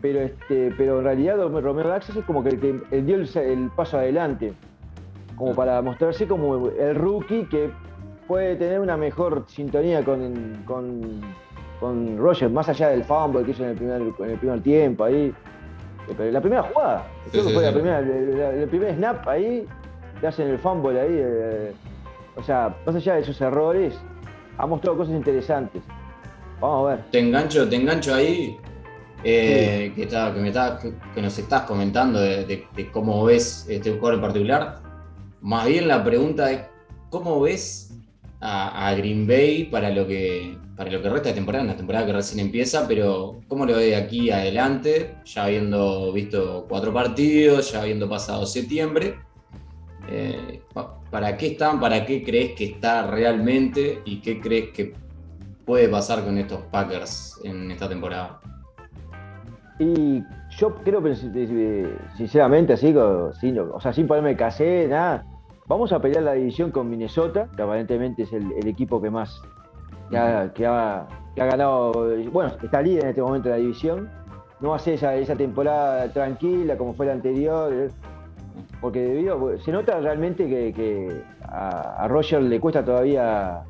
[0.00, 3.98] pero este pero en realidad Romero Daxas es como que el que dio el, paso
[3.98, 4.52] adelante,
[5.36, 7.70] como para mostrarse como el rookie que
[8.26, 11.20] puede tener una mejor sintonía con,
[11.80, 15.04] con Roger, más allá del fumble que hizo en el primer, en el primer tiempo
[15.04, 15.32] ahí.
[16.16, 19.66] Pero la primera jugada, creo que fue la primera, el, primer snap ahí,
[20.20, 21.10] le hacen el fumble ahí.
[21.10, 21.72] Eh,
[22.36, 23.94] o sea, más allá de esos errores,
[24.56, 25.82] ha mostrado cosas interesantes.
[26.60, 27.04] Vamos a ver.
[27.10, 28.58] Te engancho, te engancho ahí
[29.24, 30.52] eh, que, que, me
[31.14, 34.80] que, nos estás comentando de, cómo ves este jugador en particular.
[35.40, 36.62] Más bien la pregunta es,
[37.10, 37.92] ¿cómo ves
[38.40, 42.12] a, Green Bay para lo, que, para lo que resta de temporada, una temporada que
[42.12, 47.82] recién empieza, pero cómo lo ve de aquí adelante, ya habiendo visto cuatro partidos, ya
[47.82, 49.16] habiendo pasado septiembre?
[50.08, 50.62] Eh,
[51.10, 51.80] ¿Para qué están?
[51.80, 54.02] ¿Para qué crees que está realmente?
[54.04, 54.94] ¿Y qué crees que
[55.64, 58.38] puede pasar con estos Packers en esta temporada?
[59.80, 60.22] Y
[60.58, 61.02] yo creo,
[62.16, 62.94] sinceramente, así,
[63.40, 65.24] sin, o sea, sin ponerme casé, nada,
[65.66, 69.40] vamos a pelear la división con Minnesota, que aparentemente es el, equipo que más,
[70.10, 71.92] que ha, ganado,
[72.32, 74.08] bueno, está líder en este momento de la división.
[74.60, 77.88] No hace esa, esa temporada tranquila como fue la anterior, eh,
[78.80, 83.62] porque debido, se nota realmente que, a, Roger le cuesta todavía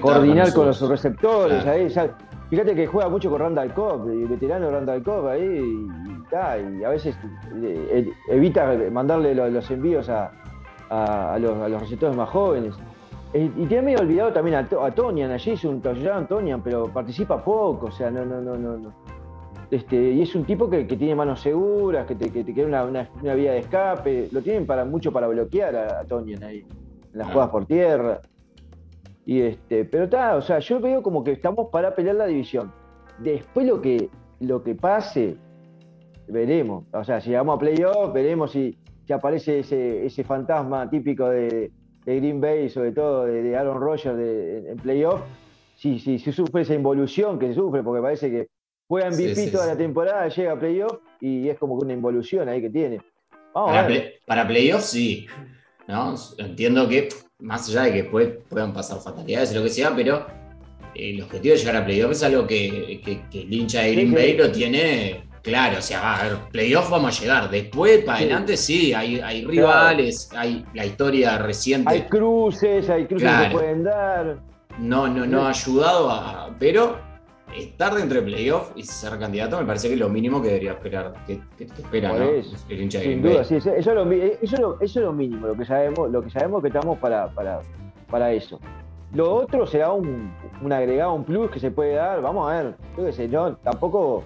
[0.00, 1.64] coordinar con, los receptores.
[1.66, 1.88] Ahí,
[2.50, 5.88] Fíjate que juega mucho con Randall Cobb, el veterano Randall Cobb ahí,
[6.32, 7.16] y, a veces
[7.62, 10.32] eh, evita mandarle los, envíos a,
[11.38, 12.74] los, receptores más jóvenes.
[13.32, 17.42] Y, tiene medio olvidado también a, a Tonian, allí es un touchdown Tonian, pero participa
[17.44, 18.92] poco, o sea, no, no, no, no.
[19.70, 23.58] Este, y es un tipo que, tiene manos seguras, que te, que una, vía de
[23.58, 24.28] escape.
[24.32, 26.66] Lo tienen para mucho para bloquear a, a Tonian ahí,
[27.12, 28.20] en las jugadas por tierra.
[29.24, 32.72] Y este, pero está, o sea, yo veo como que estamos para pelear la división.
[33.18, 35.36] Después lo que, lo que pase,
[36.26, 36.84] veremos.
[36.92, 41.70] O sea, si llegamos a playoff, veremos si, si aparece ese, ese fantasma típico de,
[42.16, 44.18] Green Bay, sobre todo de, Aaron Rodgers
[44.66, 45.20] en playoff,
[45.76, 48.48] si, si, si, sufre esa involución que se sufre, porque parece que
[48.88, 52.60] juega MVP toda la temporada, llega a playoff y es como que una involución ahí
[52.60, 53.00] que tiene.
[53.52, 53.88] para,
[54.26, 55.26] para playoff sí.
[55.86, 56.14] ¿no?
[56.38, 57.08] Entiendo que
[57.40, 58.04] más allá de que
[58.48, 60.26] puedan pasar fatalidades o lo que sea, pero
[60.94, 63.00] eh, el objetivo de llegar a playoff es algo que,
[63.32, 65.78] el hincha de Green Bay lo tiene claro.
[65.78, 67.50] O sea, a ver, playoff vamos a llegar.
[67.50, 71.92] Después, para adelante, sí, hay, hay rivales, hay la historia reciente.
[71.92, 74.38] Hay cruces, hay cruces que pueden dar.
[74.78, 76.50] No, no, no ha ayudado a.
[76.58, 77.10] Pero
[77.56, 80.72] estar dentro de playoff y ser candidato me parece que es lo mínimo que debería
[80.72, 82.24] esperar, que, espera ¿no?
[82.68, 86.10] el hincha Sin duda, sí, eso, es lo, eso, es lo, mínimo, lo que sabemos,
[86.10, 87.60] lo que sabemos que estamos para, para,
[88.10, 88.60] para eso.
[89.12, 92.74] Lo otro será un, un, agregado, un plus que se puede dar, vamos a ver,
[92.96, 94.22] yo qué sé, yo tampoco,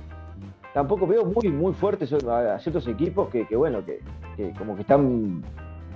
[0.75, 4.01] tampoco veo muy, muy fuertes a, ciertos equipos que, que bueno, que,
[4.37, 5.43] que, como que están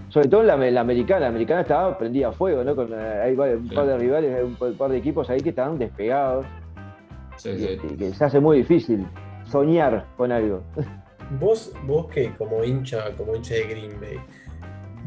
[0.08, 2.74] sobre todo la, la, americana, la americana estaba prendida a fuego, ¿no?
[2.74, 6.46] Con, eh, hay un par de rivales, un par de equipos ahí que estaban despegados.
[7.42, 9.06] Que se hace muy difícil
[9.44, 10.62] soñar con algo.
[11.38, 14.16] Vos, vos que como hincha, como hincha de Green Bay,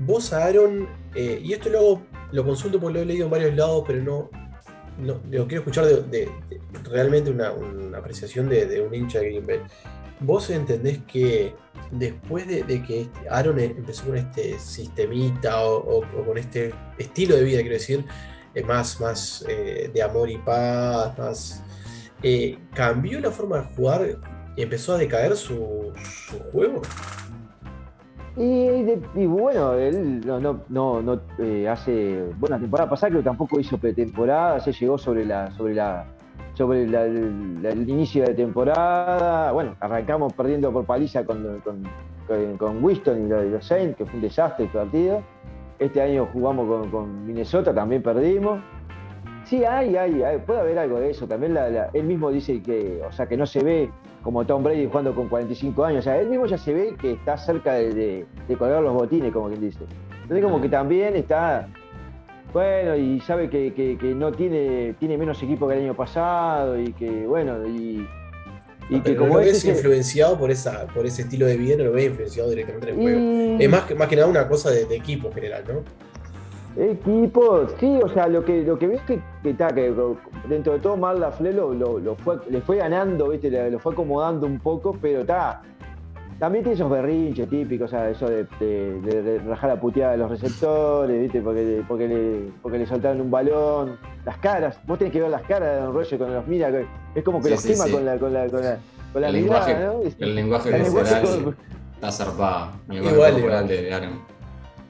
[0.06, 3.84] vos Aaron, eh, y esto luego lo consulto porque lo he leído en varios lados,
[3.88, 4.30] pero no,
[5.00, 6.30] no quiero escuchar de,
[6.84, 7.54] realmente una,
[7.98, 9.60] apreciación de, un hincha de Green Bay.
[10.20, 11.56] ¿Vos entendés que
[11.92, 17.60] después de, que este, Aaron empezó con este sistemita o, con este estilo de vida,
[17.62, 18.06] quiero decir,
[18.66, 21.64] más, más eh, de amor y paz, más
[22.22, 24.20] eh, cambió la forma de jugar
[24.56, 25.92] y empezó a decaer su,
[26.30, 26.82] su juego.
[28.38, 30.40] Y, bueno, él no,
[30.70, 32.24] no, no, eh, hace.
[32.40, 36.06] Bueno, la temporada pasada creo tampoco hizo pretemporada, se llegó sobre la, sobre la,
[36.54, 39.52] sobre el, inicio de temporada.
[39.52, 41.84] Bueno, arrancamos perdiendo por paliza con, con,
[42.58, 45.22] con- Winston y los, Saints, que fue un desastre el partido.
[45.78, 48.62] Este año jugamos con, con Minnesota, también perdimos.
[49.44, 51.28] Sí, hay, hay, hay, puede haber algo de eso.
[51.28, 53.90] También la- la- él mismo dice que, o sea, que no se ve
[54.24, 56.00] como Tom Brady jugando con 45 años.
[56.00, 58.94] O sea, él mismo ya se ve que está cerca de, de- de colgar los
[58.94, 59.80] botines, como quien dice.
[60.24, 61.68] Entonces, como que también está,
[62.54, 66.80] bueno, y sabe que, que- que no tiene, tiene menos equipo que el año pasado
[66.80, 68.06] y que, bueno, y,
[68.90, 71.92] y que como no es influenciado por, esa, por ese estilo de vida, no lo
[71.94, 73.20] ves influenciado directamente en el juego.
[73.60, 75.74] y- Es más que, más que nada una cosa de, de equipo en general, ¿no?
[76.78, 79.94] Equipo, sí, o sea, lo que, lo que veo es que, que, está, que
[80.48, 83.50] dentro de todo Mar Lafleur lo, lo- lo fue, le fue ganando, ¿viste?
[83.50, 85.62] Le- lo fue acomodando un poco, pero está.
[86.40, 90.14] También tiene esos berrinches típicos, o sea, eso de, de- de- de rajar la puteada
[90.14, 91.42] de los receptores, ¿viste?
[91.42, 93.98] Porque, porque, le, porque le soltaron un balón.
[94.26, 96.72] Las caras, vos tenés que ver las caras de Don Roger cuando los mira,
[97.14, 97.92] es como que Sí, los sí, quema sí.
[97.92, 98.78] con la, con la, con la,
[99.14, 100.26] con la El mirada, lenguaje, ¿no?
[100.26, 101.22] El lenguaje el lenguaje
[101.96, 102.72] está zarpado.
[102.90, 104.32] El lenguaje Igual, corporal de Aaron.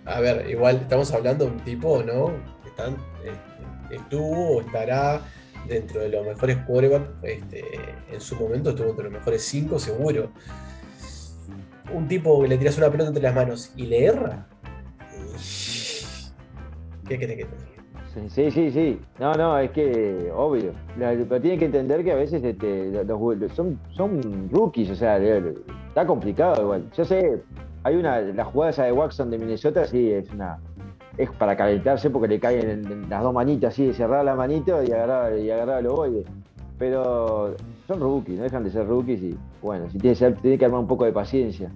[0.06, 2.32] A ver, igual estamos hablando de un tipo, ¿no?
[2.66, 5.22] Están, este, estuvo o estará
[5.68, 7.10] dentro de los mejores quarterbacks.
[7.24, 7.64] Este,
[8.12, 10.32] en su momento estuvo entre los mejores cinco, seguro.
[11.94, 14.48] Un tipo que le tiras una pelota entre las manos y le erra.
[17.08, 17.71] ¿Qué querés que te?
[18.30, 19.00] Sí, sí, sí.
[19.20, 20.72] No, no, es que obvio.
[20.98, 26.06] Pero tienen que entender que a veces este, los- son, son rookies, o sea, está
[26.06, 26.90] complicado igual.
[26.96, 27.42] Yo sé,
[27.84, 30.60] hay una, la jugada esa de Watson de Minnesota, sí, es una.
[31.18, 34.82] Es para calentarse porque le caen en, en las dos manitas, así, cerrar la manito
[34.84, 36.24] y agarrar, y agarrar el ovoide.
[36.78, 37.56] Pero
[37.88, 40.88] son rookies, no dejan de ser rookies y bueno, si tiene, tiene que armar un
[40.88, 41.70] poco de paciencia.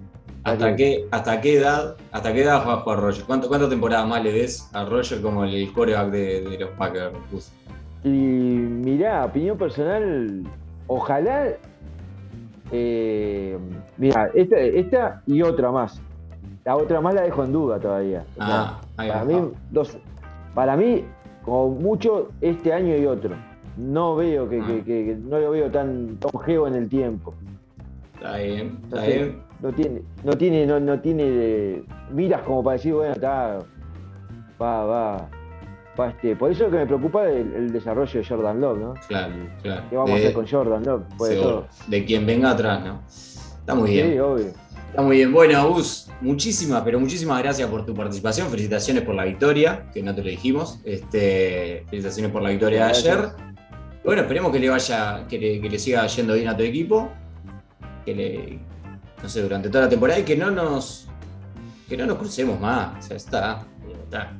[0.46, 3.24] ¿Hasta qué, ¿Hasta qué edad hasta qué edad va a jugar Roger?
[3.24, 7.52] ¿Cuánto, ¿Cuántas temporadas más le ves a Roger como el quarterback de, de los Packers?
[8.04, 10.42] Y mirá, opinión personal,
[10.86, 11.48] ojalá.
[12.72, 13.56] Eh,
[13.96, 16.00] mira, esta, esta y otra más.
[16.64, 18.24] La otra más la dejo en duda todavía.
[18.38, 19.26] Ah, ahí para, va.
[19.26, 19.96] mí, dos,
[20.54, 21.04] para mí,
[21.44, 23.36] como mucho, este año y otro.
[23.76, 24.66] No veo que, Ah.
[24.66, 27.34] que- que- que no lo veo tan longevo en el tiempo.
[28.14, 29.45] Está bien, está Entonces, bien.
[29.60, 33.58] No tiene, no tiene, no, no tiene eh, miras como para decir, bueno, está.
[34.60, 35.28] Va, va.
[35.98, 36.36] va, este.
[36.36, 38.94] Por eso es que me preocupa el, el desarrollo de Jordan Love, ¿no?
[39.08, 39.82] Claro, claro.
[39.88, 41.02] ¿Qué vamos de, a hacer con Jordan Love?
[41.18, 41.50] De seguro.
[41.50, 41.66] todo.
[41.88, 43.02] De quien venga atrás, ¿no?
[43.06, 44.12] Está muy bien.
[44.12, 44.46] Sí, obvio.
[44.88, 45.32] Está muy bien.
[45.32, 48.48] Bueno, Gus, muchísimas, pero muchísimas gracias por tu participación.
[48.48, 50.80] Felicitaciones por la victoria, que no te lo dijimos.
[50.84, 53.28] Este, felicitaciones por la victoria de ayer.
[54.04, 57.10] Bueno, esperemos que le vaya, que le, que le siga yendo bien a tu equipo.
[58.04, 58.58] Que le,
[59.22, 61.08] no sé, durante toda la temporada y que no nos,
[61.88, 63.04] que no nos crucemos más.
[63.04, 63.66] O sea, está,
[64.04, 64.32] está.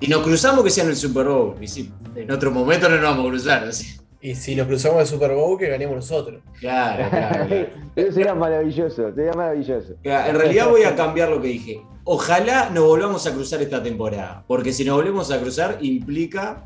[0.00, 1.56] Y nos cruzamos que sea en el Super Bowl.
[1.60, 3.64] Y en otro momento no nos vamos a cruzar.
[3.64, 3.98] así.
[4.20, 6.42] Y si nos cruzamos el Super Bowl, que ganemos nosotros.
[6.58, 7.66] Claro, claro, claro.
[7.96, 9.94] Eso sería maravilloso, sería maravilloso.
[10.02, 11.82] Mira, En realidad voy a cambiar lo que dije.
[12.04, 16.64] Ojalá nos volvamos a cruzar esta temporada, porque si nos volvemos a cruzar implica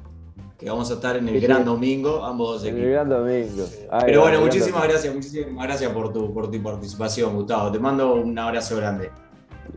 [0.63, 1.47] que vamos a estar en el Sí, sí.
[1.47, 2.91] gran domingo, ambos dos El equipos.
[2.91, 3.65] gran domingo.
[3.91, 4.93] Ay, Pero bueno, el muchísimas domingo.
[4.93, 7.71] gracias, muchísimas gracias por tu, por tu participación, Gustavo.
[7.73, 9.11] Te mando un abrazo grande.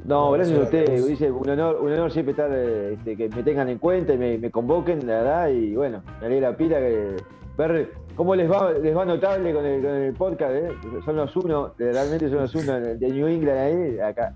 [0.03, 1.07] No, gracias a ustedes.
[1.07, 4.17] Dice, un honor, un honor siempre estar, eh, este, que me tengan en cuenta y
[4.17, 5.47] me, me convoquen, la verdad.
[5.49, 7.15] Y bueno, me alegra la pila que
[7.57, 10.51] ver cómo les va, les va notable con el, con el podcast.
[10.53, 10.69] ¿eh?
[11.05, 13.99] Son los uno, realmente son los uno de New England ahí.
[13.99, 14.31] Acá.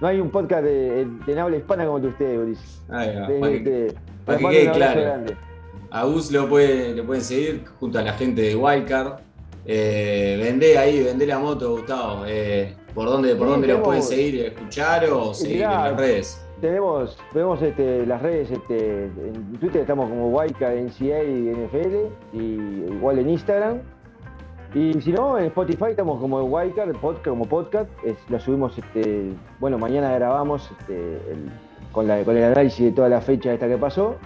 [0.00, 2.82] No hay un podcast de, de, en habla hispana como el de ustedes, Ulises.
[2.88, 5.00] Ahí va, De- para que- de- para les que mando quede un abrazo claro.
[5.02, 5.36] grande.
[5.94, 9.20] A Gus lo, puede, lo pueden seguir junto a la gente de Wildcard.
[9.64, 12.24] Eh, vendé ahí, vendé la moto, Gustavo.
[12.26, 16.40] Eh, ¿Por dónde, por Sí, dónde lo pueden seguir, escuchar o seguir en las redes?
[16.60, 21.96] Tenemos, tenemos este, las redes, este, en Twitter estamos como Wildcard, NCA y NFL,
[22.32, 22.38] y
[22.96, 23.78] igual en Instagram.
[24.74, 29.30] Y si no, en Spotify estamos como Wildcard, podcast, como podcast, es- lo subimos, este,
[29.60, 30.94] bueno, mañana grabamos este,
[31.30, 31.50] el-
[31.92, 34.16] con, la- con el análisis de toda la fecha esta que pasó.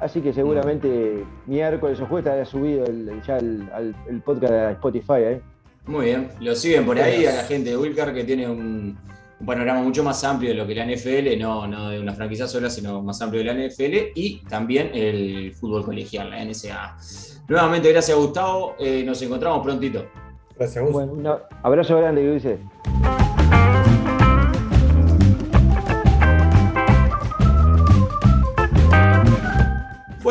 [0.00, 4.70] Así que seguramente miércoles o jueves estará subido el- ya el, al- el podcast a
[4.72, 5.12] Spotify.
[5.18, 5.40] ¿eh?
[5.86, 8.96] Muy bien, lo siguen por ahí a la gente de Wilcar que tiene un,
[9.40, 12.46] un panorama mucho más amplio de lo que la NFL, no, no de una franquicia
[12.46, 16.96] sola, sino más amplio de la NFL y también el fútbol colegial, la NSA.
[17.48, 20.04] Nuevamente, gracias Gustavo, eh, nos encontramos prontito.
[20.58, 20.92] Gracias, Gus.
[20.92, 21.26] Bueno, un
[21.62, 22.42] abrazo grande, Luis.
[22.44, 23.17] Bueno,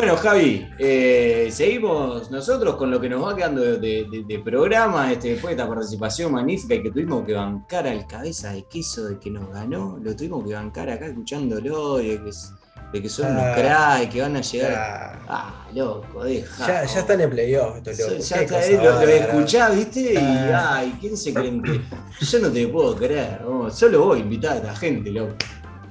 [0.08, 5.12] Bueno, Javi, eh, seguimos nosotros con lo que nos va quedando de, de- de programa,
[5.12, 9.04] este, después de esta participación magnífica y que tuvimos que bancar al cabeza de queso
[9.06, 12.54] de que nos ganó, lo tuvimos que bancar acá escuchándolo, de que, es-
[12.90, 13.54] de que son unos Ah.
[13.54, 14.70] cracks, que van a llegar.
[14.72, 16.66] Ya, Ah, loco, deja.
[16.66, 17.98] ya, ya están en playoff estos
[18.30, 19.10] Ya, está, eh, lo, bárbara.
[19.14, 20.14] escuchás, ¿viste?
[20.14, 20.76] Y Ah.
[20.76, 21.82] ay, ¿quién se creen que.?
[22.24, 25.34] Yo no te puedo creer, vos, solo vos invitás a esta gente, loco.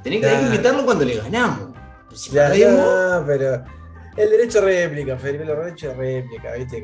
[0.01, 1.60] Tenés que, hay que invitarlo cuando le ganamos.
[2.15, 3.63] Si Ya, no, pero
[4.17, 6.84] el derecho a réplica, Felipe, el derecho a réplica, ¿viste?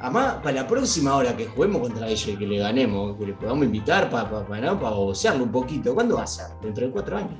[0.00, 3.32] Además, para la próxima hora que juguemos contra ellos y que le ganemos, que le
[3.34, 4.80] podamos invitar para pa, pa, ¿no?
[4.80, 5.94] pa bocearlo un poquito.
[5.94, 6.46] ¿Cuándo va a ser?
[6.62, 7.38] ¿Dentro de cuatro años?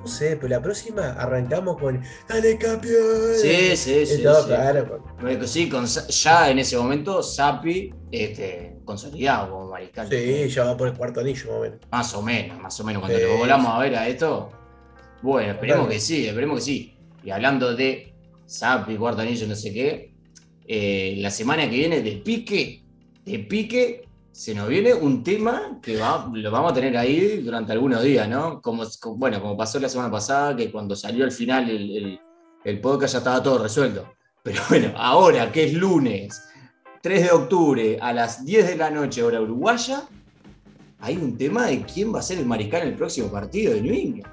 [0.00, 3.34] no sé, pero la próxima arrancamos con ¡Dale, campeón!
[3.36, 4.22] Sí, sí, sí.
[4.22, 4.48] todo, sí.
[4.48, 10.08] claro, con- Bueno, Sí, con, ya en ese momento, Sapi este, consolidado como mariscal.
[10.08, 11.78] Sí, ya va por el cuarto anillo, más o menos.
[11.90, 13.00] Más o menos, más o menos.
[13.02, 13.24] Cuando Sí.
[13.24, 14.50] lo volamos a ver a esto,
[15.20, 16.96] bueno, esperemos que sí, esperemos que sí.
[17.24, 18.12] Y hablando de
[18.46, 20.12] Sapi, cuarto anillo, no sé qué,
[20.66, 22.82] eh, la semana que viene de pique,
[23.24, 25.98] de pique, se nos viene un tema que
[26.32, 28.60] lo vamos a tener ahí durante algunos días, ¿no?
[28.62, 32.20] Como, como- bueno, como pasó la semana pasada, que cuando salió al final el, el-
[32.64, 34.12] el podcast ya estaba todo resuelto.
[34.42, 36.42] Pero bueno, ahora que es lunes,
[37.02, 40.02] 3 de octubre, a las 10 de la noche, hora uruguaya,
[41.00, 43.82] hay un tema de quién va a ser el mariscal en el próximo partido de
[43.82, 44.26] New England.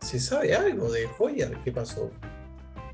[0.00, 1.58] ¿Se sabe algo de Hoyer?
[1.64, 2.10] ¿Qué pasó?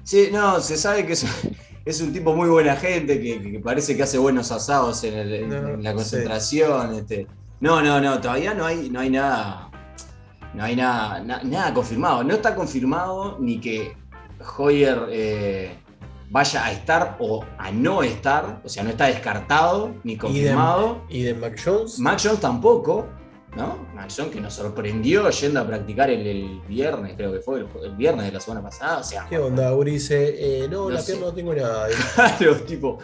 [0.02, 1.24] Sí, no, se sabe que es,
[1.84, 5.32] es un tipo muy buena gente, que, que parece que hace buenos asados en, el-
[5.34, 5.96] en- No, en la sí.
[5.96, 6.94] concentración.
[6.94, 7.26] este.
[7.60, 9.70] No, no, no, todavía no hay, no hay nada.
[10.54, 12.22] No hay nada, na- nada confirmado.
[12.24, 13.96] No está confirmado ni que
[14.56, 15.76] Hoyer eh,
[16.30, 18.60] vaya a estar o a no estar.
[18.64, 21.02] O sea, no está descartado ni confirmado.
[21.08, 21.98] ¿Y de Mac Jones?
[21.98, 23.06] Mac Jones tampoco,
[23.56, 23.86] ¿no?
[24.30, 28.26] Que nos sorprendió yendo a practicar el, el viernes, creo que fue, el, el viernes
[28.26, 28.98] de la semana pasada.
[28.98, 30.62] O sea, ¿Qué onda, Urice?
[30.64, 31.12] Eh, no, No la sé.
[31.12, 31.88] pierna no tengo nada.
[32.14, 32.98] Claro, tipo,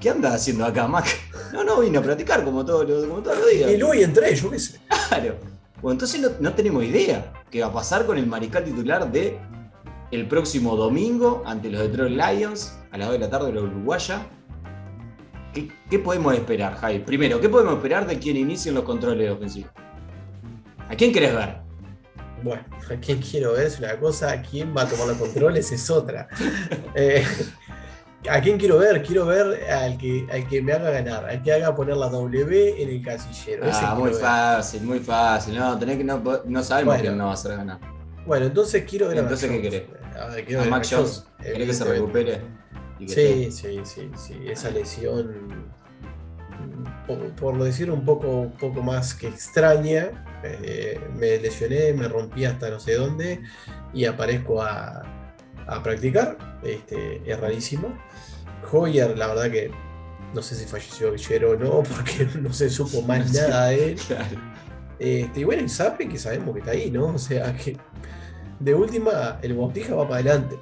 [0.00, 1.06] ¿qué andas haciendo acá, Mac?
[1.52, 3.70] No, no, vine a practicar como todos los, como todos los días.
[3.70, 4.80] Y luego y entré, yo qué sé.
[5.08, 5.36] Claro.
[5.80, 9.38] Bueno, entonces no, no tenemos idea qué va a pasar con el mariscal titular de
[10.10, 13.60] el próximo domingo ante los Detroit Lions a las 2 de la tarde de la
[13.62, 14.26] Uruguaya.
[15.56, 16.98] ¿Qué, qué podemos esperar, Javi?
[16.98, 19.70] Primero, ¿qué podemos esperar de quien inicie los controles ofensivos?
[20.86, 21.56] ¿A quién querés ver?
[22.42, 25.72] Bueno, a quién quiero ver es una cosa, a quién va a tomar los controles
[25.72, 26.28] es otra.
[26.94, 27.24] Eh,
[28.28, 29.02] ¿A quién quiero ver?
[29.02, 32.82] Quiero ver al que, al que me haga ganar, al que haga poner la W
[32.82, 33.64] en el casillero.
[33.72, 34.20] Ah, muy ver.
[34.20, 35.56] fácil, muy fácil.
[35.56, 37.02] No, tenés que no, no sabemos Bueno.
[37.02, 37.78] quién no va a hacer ganar.
[38.26, 40.16] Bueno, entonces quiero ver a Entonces, Mac ¿qué Jones.
[40.20, 42.40] A ver, quiero A ver Mac Jones, ¿querés que se recupere?
[42.98, 44.34] Sí, sí, sí, sí.
[44.46, 45.70] Esa lesión,
[47.06, 52.44] por, por decir un poco, un poco más que extraña, eh, me lesioné, me rompí
[52.44, 53.42] hasta no sé dónde
[53.92, 55.02] y aparezco a,
[55.66, 56.38] a practicar.
[56.62, 57.96] Este, es rarísimo.
[58.72, 59.70] Hoyer, la verdad que
[60.34, 64.00] no sé si falleció ayer o no, porque no se supo más nada de él.
[64.06, 64.40] Claro.
[64.98, 67.08] Este, y bueno, y Sape que sabemos que está ahí, ¿no?
[67.08, 67.76] O sea que
[68.58, 70.58] de última, el Bautija va para adelante.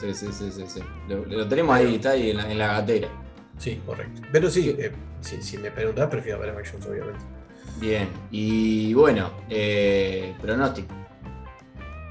[0.00, 0.80] Sí, sí, sí, sí, sí.
[1.08, 3.08] Lo, lo tenemos ahí, está ahí en la, en la gatera.
[3.58, 4.22] Sí, correcto.
[4.30, 7.24] Pero sí, eh, si, si me preguntas, prefiero ver a Mac Jones, obviamente.
[7.80, 8.08] Bien.
[8.30, 10.94] Y bueno, eh, pronóstico.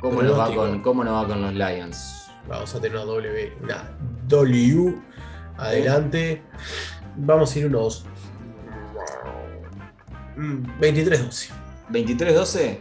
[0.02, 2.30] ¿Cómo nos, va con, ¿Cómo nos va con los Lions?
[2.48, 3.92] Vamos a tener una W, una
[4.28, 4.96] W
[5.58, 6.42] adelante.
[7.16, 8.06] Vamos a ir unos
[10.36, 11.50] mm, 23-12.
[11.90, 12.78] 23-12.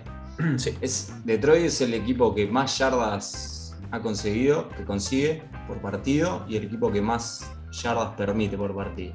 [0.59, 3.56] Sí, Es, Detroit es el equipo que más yardas
[3.91, 9.15] ha conseguido, que consigue por partido, y el equipo que más yardas permite por partido.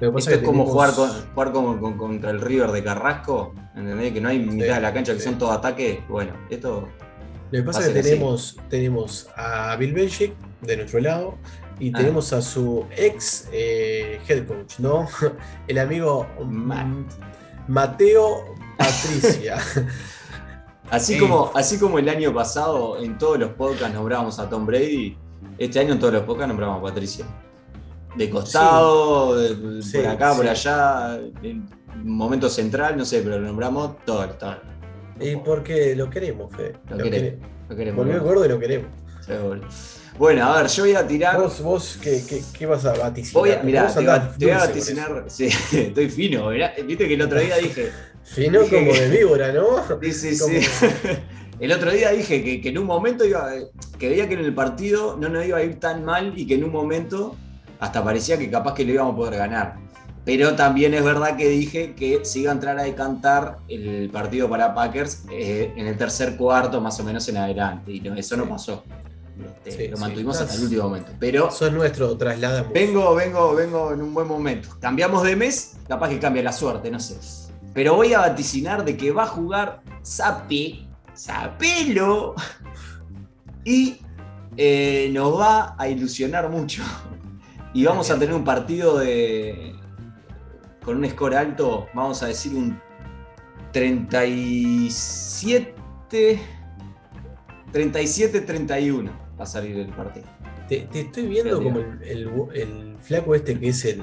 [0.00, 4.12] Esto es como jugar, con- jugar como, con- contra el River de Carrasco, ¿entendés?
[4.12, 5.26] Que no hay mitad de la cancha que sí.
[5.26, 5.98] son todos ataques.
[6.08, 6.88] Bueno, esto
[7.50, 8.08] Lo que pasa es que así.
[8.10, 10.32] tenemos, tenemos a Bill Belichick
[10.62, 11.34] de nuestro lado
[11.78, 11.98] y Ah.
[11.98, 15.06] tenemos a su ex eh, head coach, ¿no?
[15.68, 17.04] El amigo Ma-
[17.68, 19.58] Mateo Patricia.
[20.90, 25.16] Así, como, así como el año pasado en todos los podcasts nombrábamos a Tom Brady,
[25.58, 27.24] este año en todos los podcasts nombramos a Patricia.
[28.16, 31.68] De costado, de- Sí, por acá, por allá, en
[32.02, 34.56] momento central, no sé, pero lo nombramos todo, todo.
[35.20, 36.72] y porque lo queremos, Fede.
[36.88, 37.20] Lo Lo queremos.
[37.30, 37.48] queremos.
[37.68, 38.04] Lo queremos.
[38.04, 38.88] Volvió gordo y lo queremos.
[39.20, 39.60] Seguro.
[40.20, 41.40] Bueno, a ver, yo voy a tirar.
[41.40, 43.40] Vos, vos ¿qué, qué, qué vas a vaticinar?
[43.40, 45.24] Voy a, mirá, te, voy a- te voy vaticinar.
[45.28, 46.50] Sí, estoy fino.
[46.50, 47.90] mirá, Viste que el otro día dije.
[48.22, 49.64] Fino Dije como de víbora, ¿no?
[50.02, 50.66] Sí, sí, Como- sí.
[51.58, 53.50] El otro día dije que, que en un momento iba,
[53.98, 56.54] que veía que en el partido no nos iba a ir tan mal y que
[56.56, 57.34] en un momento
[57.78, 59.76] hasta parecía que capaz que lo íbamos a poder ganar.
[60.26, 64.50] Pero también es verdad que dije que se iba a entrar a decantar el partido
[64.50, 67.90] para Packers eh, en el tercer cuarto, más o menos en adelante.
[67.92, 68.84] Y no, eso no pasó.
[69.44, 71.12] Este, Sí, lo mantuvimos hasta el último momento.
[71.18, 72.72] Pero Son nuestro trasladamos.
[72.72, 74.70] vengo, vengo, vengo en un buen momento.
[74.80, 77.18] Cambiamos de mes, capaz que cambia la suerte, no sé.
[77.74, 82.34] Pero voy a vaticinar de que va a jugar Sapi, Sapelo,
[83.64, 83.98] y
[84.56, 86.82] eh, nos va a ilusionar mucho.
[87.72, 89.74] Y vamos a tener un partido de
[90.84, 92.80] con un score alto, vamos a decir un
[93.72, 95.74] 37
[97.72, 100.26] 37-31 va a salir el partido.
[100.68, 104.02] Te, te estoy viendo como el, el- el flaco este que es el,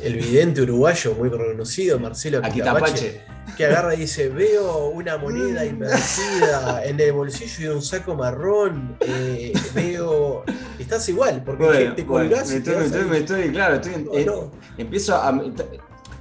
[0.00, 3.54] el vidente uruguayo muy reconocido, Marcelo Quitapache, Tapache.
[3.56, 5.68] que agarra y dice, veo una moneda Mm.
[5.68, 10.44] invertida en el bolsillo de un saco marrón, eh, veo...
[10.78, 13.52] Estás igual, porque Bueno, te bueno, colgás me y te estoy, me estoy- me estoy-
[13.52, 14.50] claro, estoy en- No, en- no.
[14.78, 15.40] empiezo a.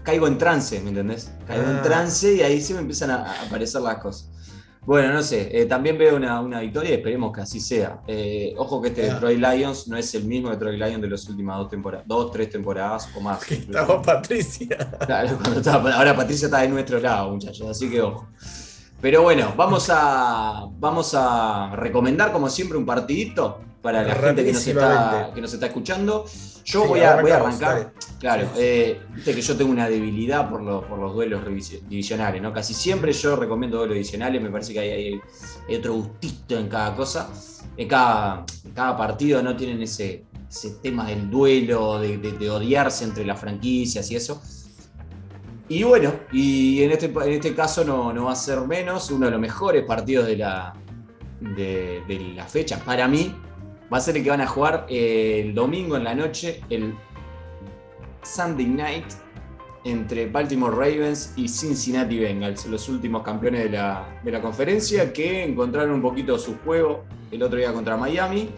[0.03, 1.31] Caigo en trance, ¿me entendés?
[1.47, 1.81] Caigo en Ah.
[1.81, 4.29] trance y ahí se me empiezan a, a aparecer las cosas.
[4.85, 8.01] Bueno, no sé, eh, también veo una, una victoria y esperemos que así sea.
[8.05, 9.03] Eh, ojo que este.
[9.03, 12.49] Detroit Lions no es el mismo Detroit Lions de las últimas dos temporadas, dos, tres
[12.49, 13.43] temporadas o más.
[13.45, 14.77] Que estaba Patricia.
[15.05, 18.27] Claro, cuando estaba- ahora Patricia está de nuestro lado, muchachos, así que ojo.
[18.99, 24.53] Pero bueno, vamos a, vamos a recomendar como siempre un partidito para la gente que
[24.53, 26.25] nos, está, que nos está escuchando.
[26.65, 30.49] Yo Sí, voy, a, voy a arrancar, claro, eh, viste que yo tengo una debilidad
[30.49, 31.41] por, los- por los duelos
[31.89, 32.53] divisionales, ¿no?
[32.53, 35.21] Casi siempre yo recomiendo duelos divisionales, me parece que hay, hay-
[35.67, 37.29] hay otro gustito en cada cosa.
[37.75, 42.49] En cada, en cada partido no tienen ese, ese tema del duelo, de, de- de
[42.49, 44.41] odiarse entre las franquicias y eso.
[45.69, 49.25] Y bueno, y en este, en este caso no, no va a ser menos, uno
[49.25, 50.73] de los mejores partidos de la,
[51.41, 52.77] de, de la fecha.
[52.85, 53.33] Para mí,
[53.93, 56.95] va a ser el que van a jugar eh, el domingo en la noche, el
[58.23, 59.05] Sunday Night,
[59.83, 65.43] entre Baltimore Ravens y Cincinnati Bengals, los últimos campeones de la, de la conferencia que
[65.43, 68.49] encontraron un poquito su juego el otro día contra Miami.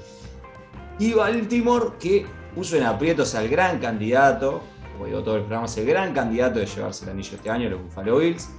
[0.99, 4.61] Y Baltimore que puso en aprietos al gran candidato,
[4.93, 7.69] como digo todo el programa, es el gran candidato de llevarse el anillo este año,
[7.69, 8.49] los Buffalo Bills.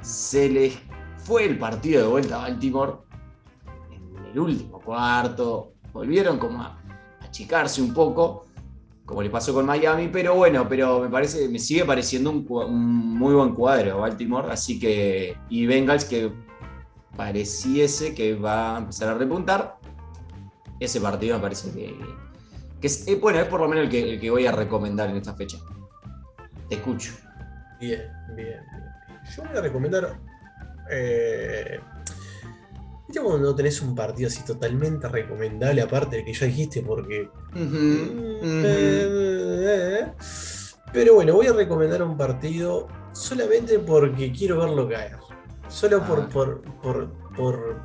[0.00, 0.76] Se les
[1.18, 2.94] fue el partido de vuelta a Baltimore
[3.92, 5.73] en el último cuarto.
[5.94, 6.76] Volvieron como a
[7.22, 8.46] achicarse un poco,
[9.06, 13.32] como le pasó con Miami, pero bueno, pero me parece, me sigue pareciendo un, muy
[13.32, 15.36] buen cuadro Baltimore, así que.
[15.48, 16.32] Y Bengals que
[17.16, 19.76] pareciese que va a empezar a repuntar.
[20.80, 21.96] Ese partido me parece que,
[22.82, 25.58] es, eh, bueno, es por lo menos el que, voy a recomendar en esta fecha.
[26.68, 27.12] Te escucho.
[27.78, 28.02] Bien,
[28.34, 28.48] bien.
[28.48, 28.60] bien.
[29.36, 30.18] Yo voy a recomendar.
[30.90, 31.78] Eh,
[33.06, 36.82] ¿Viste cuando no tenés un partido así totalmente recomendable, aparte del que ya dijiste?
[36.82, 37.28] Porque.
[38.86, 40.12] Eh,
[40.92, 45.16] Pero bueno, voy a recomendar un partido solamente porque quiero verlo caer.
[45.68, 46.20] Solo por.
[46.20, 46.28] Ah.
[46.32, 47.80] por, por, por-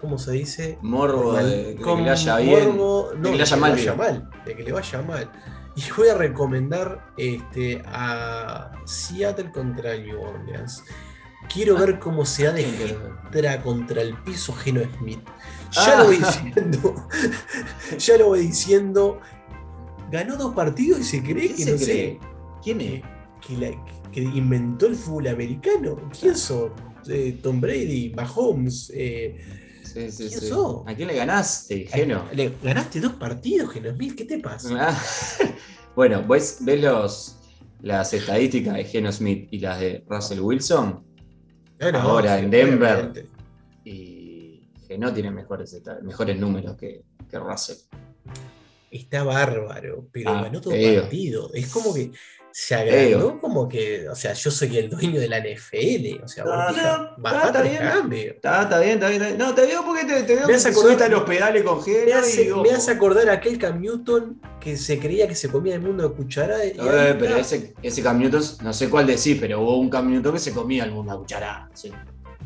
[0.00, 0.78] ¿Cómo se dice?
[0.80, 2.70] Morbo Mal- de, que le haya bien.
[2.78, 5.30] morbo- de que le haya mal, vaya mal, de que le vaya mal.
[5.76, 10.82] Y voy a recomendar este, a Seattle contra New Orleans.
[11.52, 12.64] Quiero ver cómo se da de
[13.62, 15.20] contra el piso Geno Smith.
[15.72, 15.98] Ya Ah.
[15.98, 17.06] lo voy diciendo.
[17.98, 19.20] ya lo voy diciendo.
[20.10, 21.86] Ganó dos partidos y se cree ¿Quién que no cree?
[21.86, 22.18] sé.
[22.62, 23.02] ¿Quién es?
[23.46, 25.96] Que, la- que inventó el fútbol americano.
[26.18, 26.72] ¿Quién son?
[27.08, 28.90] Eh, Tom Brady, Mahomes.
[28.94, 29.38] eh,
[29.82, 30.46] Sí, sí, ¿Quién sí.
[30.48, 30.82] sos?
[30.86, 32.24] ¿A quién le ganaste, Geno?
[32.32, 34.14] Le- ganaste dos partidos, Geno Smith.
[34.14, 34.68] ¿Qué te pasa?
[34.78, 35.02] Ah,
[35.96, 37.36] bueno, ¿ves, ves los,
[37.80, 41.04] las estadísticas de Geno Smith y las de Russell Wilson?
[41.80, 42.92] Ah, no, ahora sí, en Denver.
[42.94, 43.26] obviamente.
[43.84, 47.76] Y Geno tiene mejores, mejores números que, que Russell.
[48.90, 51.00] Está bárbaro, pero Ah, ganó digo.
[51.02, 51.50] partidos.
[51.54, 52.10] Es como que
[52.52, 53.38] se digo.
[53.40, 56.22] como que, o sea, yo soy el dueño de la NFL.
[56.24, 57.78] O sea, No, Botija, no, bajate está bien.
[57.78, 58.32] cambio.
[58.32, 59.36] Está, está bien, está bien, está.
[59.44, 61.78] No, te veo porque te, te veo Me que hace te acordar- los pedales con
[61.84, 62.62] Me hace, y ojo.
[62.62, 66.08] me hace acordar a aquel Cam Newton que se creía que se comía el mundo
[66.08, 66.64] de cucharada.
[66.64, 67.56] y ahí Eh, pero está.
[67.56, 70.52] ese, ese Cam Newton, no sé cuál decir, pero hubo un Cam Newton que se
[70.52, 71.68] comía el mundo a cucharada.
[71.74, 71.92] sí.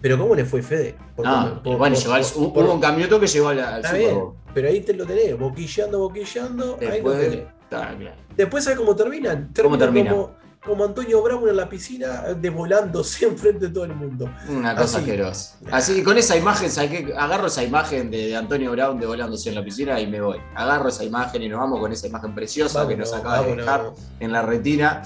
[0.03, 0.97] Pero ¿cómo le fue Fede?
[1.17, 3.59] Por- No, por- bueno, por- llegó al- por- hubo un Cam Newton que llegó al,
[3.61, 4.35] al Está Super bien, Bowl.
[4.53, 7.47] pero ahí te lo tenés, boquilleando, boquilleando, ahí lo Después, tenés.
[7.63, 8.17] está claro.
[8.37, 9.51] Después, ¿sabes cómo terminan?
[9.61, 10.11] ¿Cómo termina?
[10.11, 10.30] Como,
[10.64, 14.30] como Antonio Brown en la piscina, desvolándose enfrente de todo el mundo.
[14.49, 15.11] Una cosa Así.
[15.11, 15.57] asquerosa.
[15.70, 16.70] Así que con esa imagen.
[17.16, 20.39] Agarro esa imagen de, Antonio Brown de volándose en la piscina y me voy.
[20.55, 23.57] Agarro esa imagen y nos vamos con esa imagen preciosa que nos Vámonos, acaba de
[23.57, 25.03] dejar en la retina.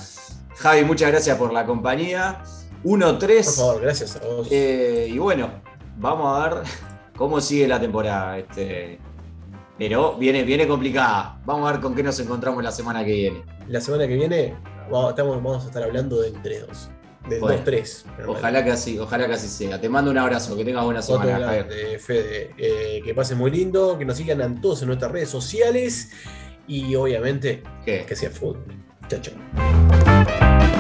[0.57, 2.43] Javi, muchas gracias por la compañía.
[2.83, 3.57] Por 1-3.
[3.57, 4.49] favor, gracias a vos.
[4.51, 5.51] Eh, y bueno,
[5.99, 6.63] vamos a ver
[7.17, 8.39] cómo sigue la temporada.
[8.39, 9.01] Este,
[9.79, 11.41] pero viene, viene complicada.
[11.45, 13.43] Vamos a ver con qué nos encontramos la semana que viene.
[13.69, 14.55] La semana que viene
[14.91, 16.91] vamos, estamos- vamos a estar hablando de entre dos.
[17.29, 18.07] De Bueno, 2-3.
[18.27, 19.79] Ojalá que así, ojalá que así sea.
[19.79, 22.55] Te mando un abrazo, que tengas buena semana, grande, Fede.
[22.57, 26.11] Eh, que pasen muy lindo, que nos sigan a todos en nuestras redes sociales
[26.67, 28.07] y obviamente ¿Qué?
[28.09, 28.65] que sea fútbol.
[29.09, 30.78] Chao, chao.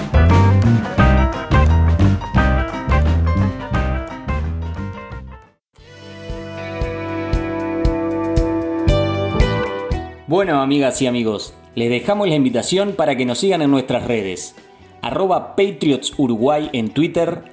[10.28, 14.54] Bueno, amigas y amigos, les dejamos la invitación para que nos sigan en nuestras redes.
[15.00, 17.44] Arroba Patriots Uruguay en Twitter,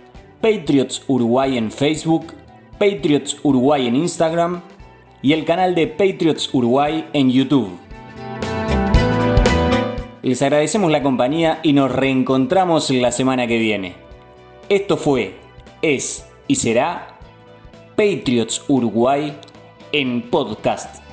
[0.41, 2.33] Patriots Uruguay en Facebook,
[2.77, 4.61] Patriots Uruguay en Instagram
[5.21, 7.69] y el canal de Patriots Uruguay en YouTube.
[10.21, 13.95] Les agradecemos la compañía y nos reencontramos la semana que viene.
[14.67, 15.35] Esto fue,
[15.81, 17.19] es y será
[17.95, 19.33] Patriots Uruguay
[19.93, 21.04] en podcast.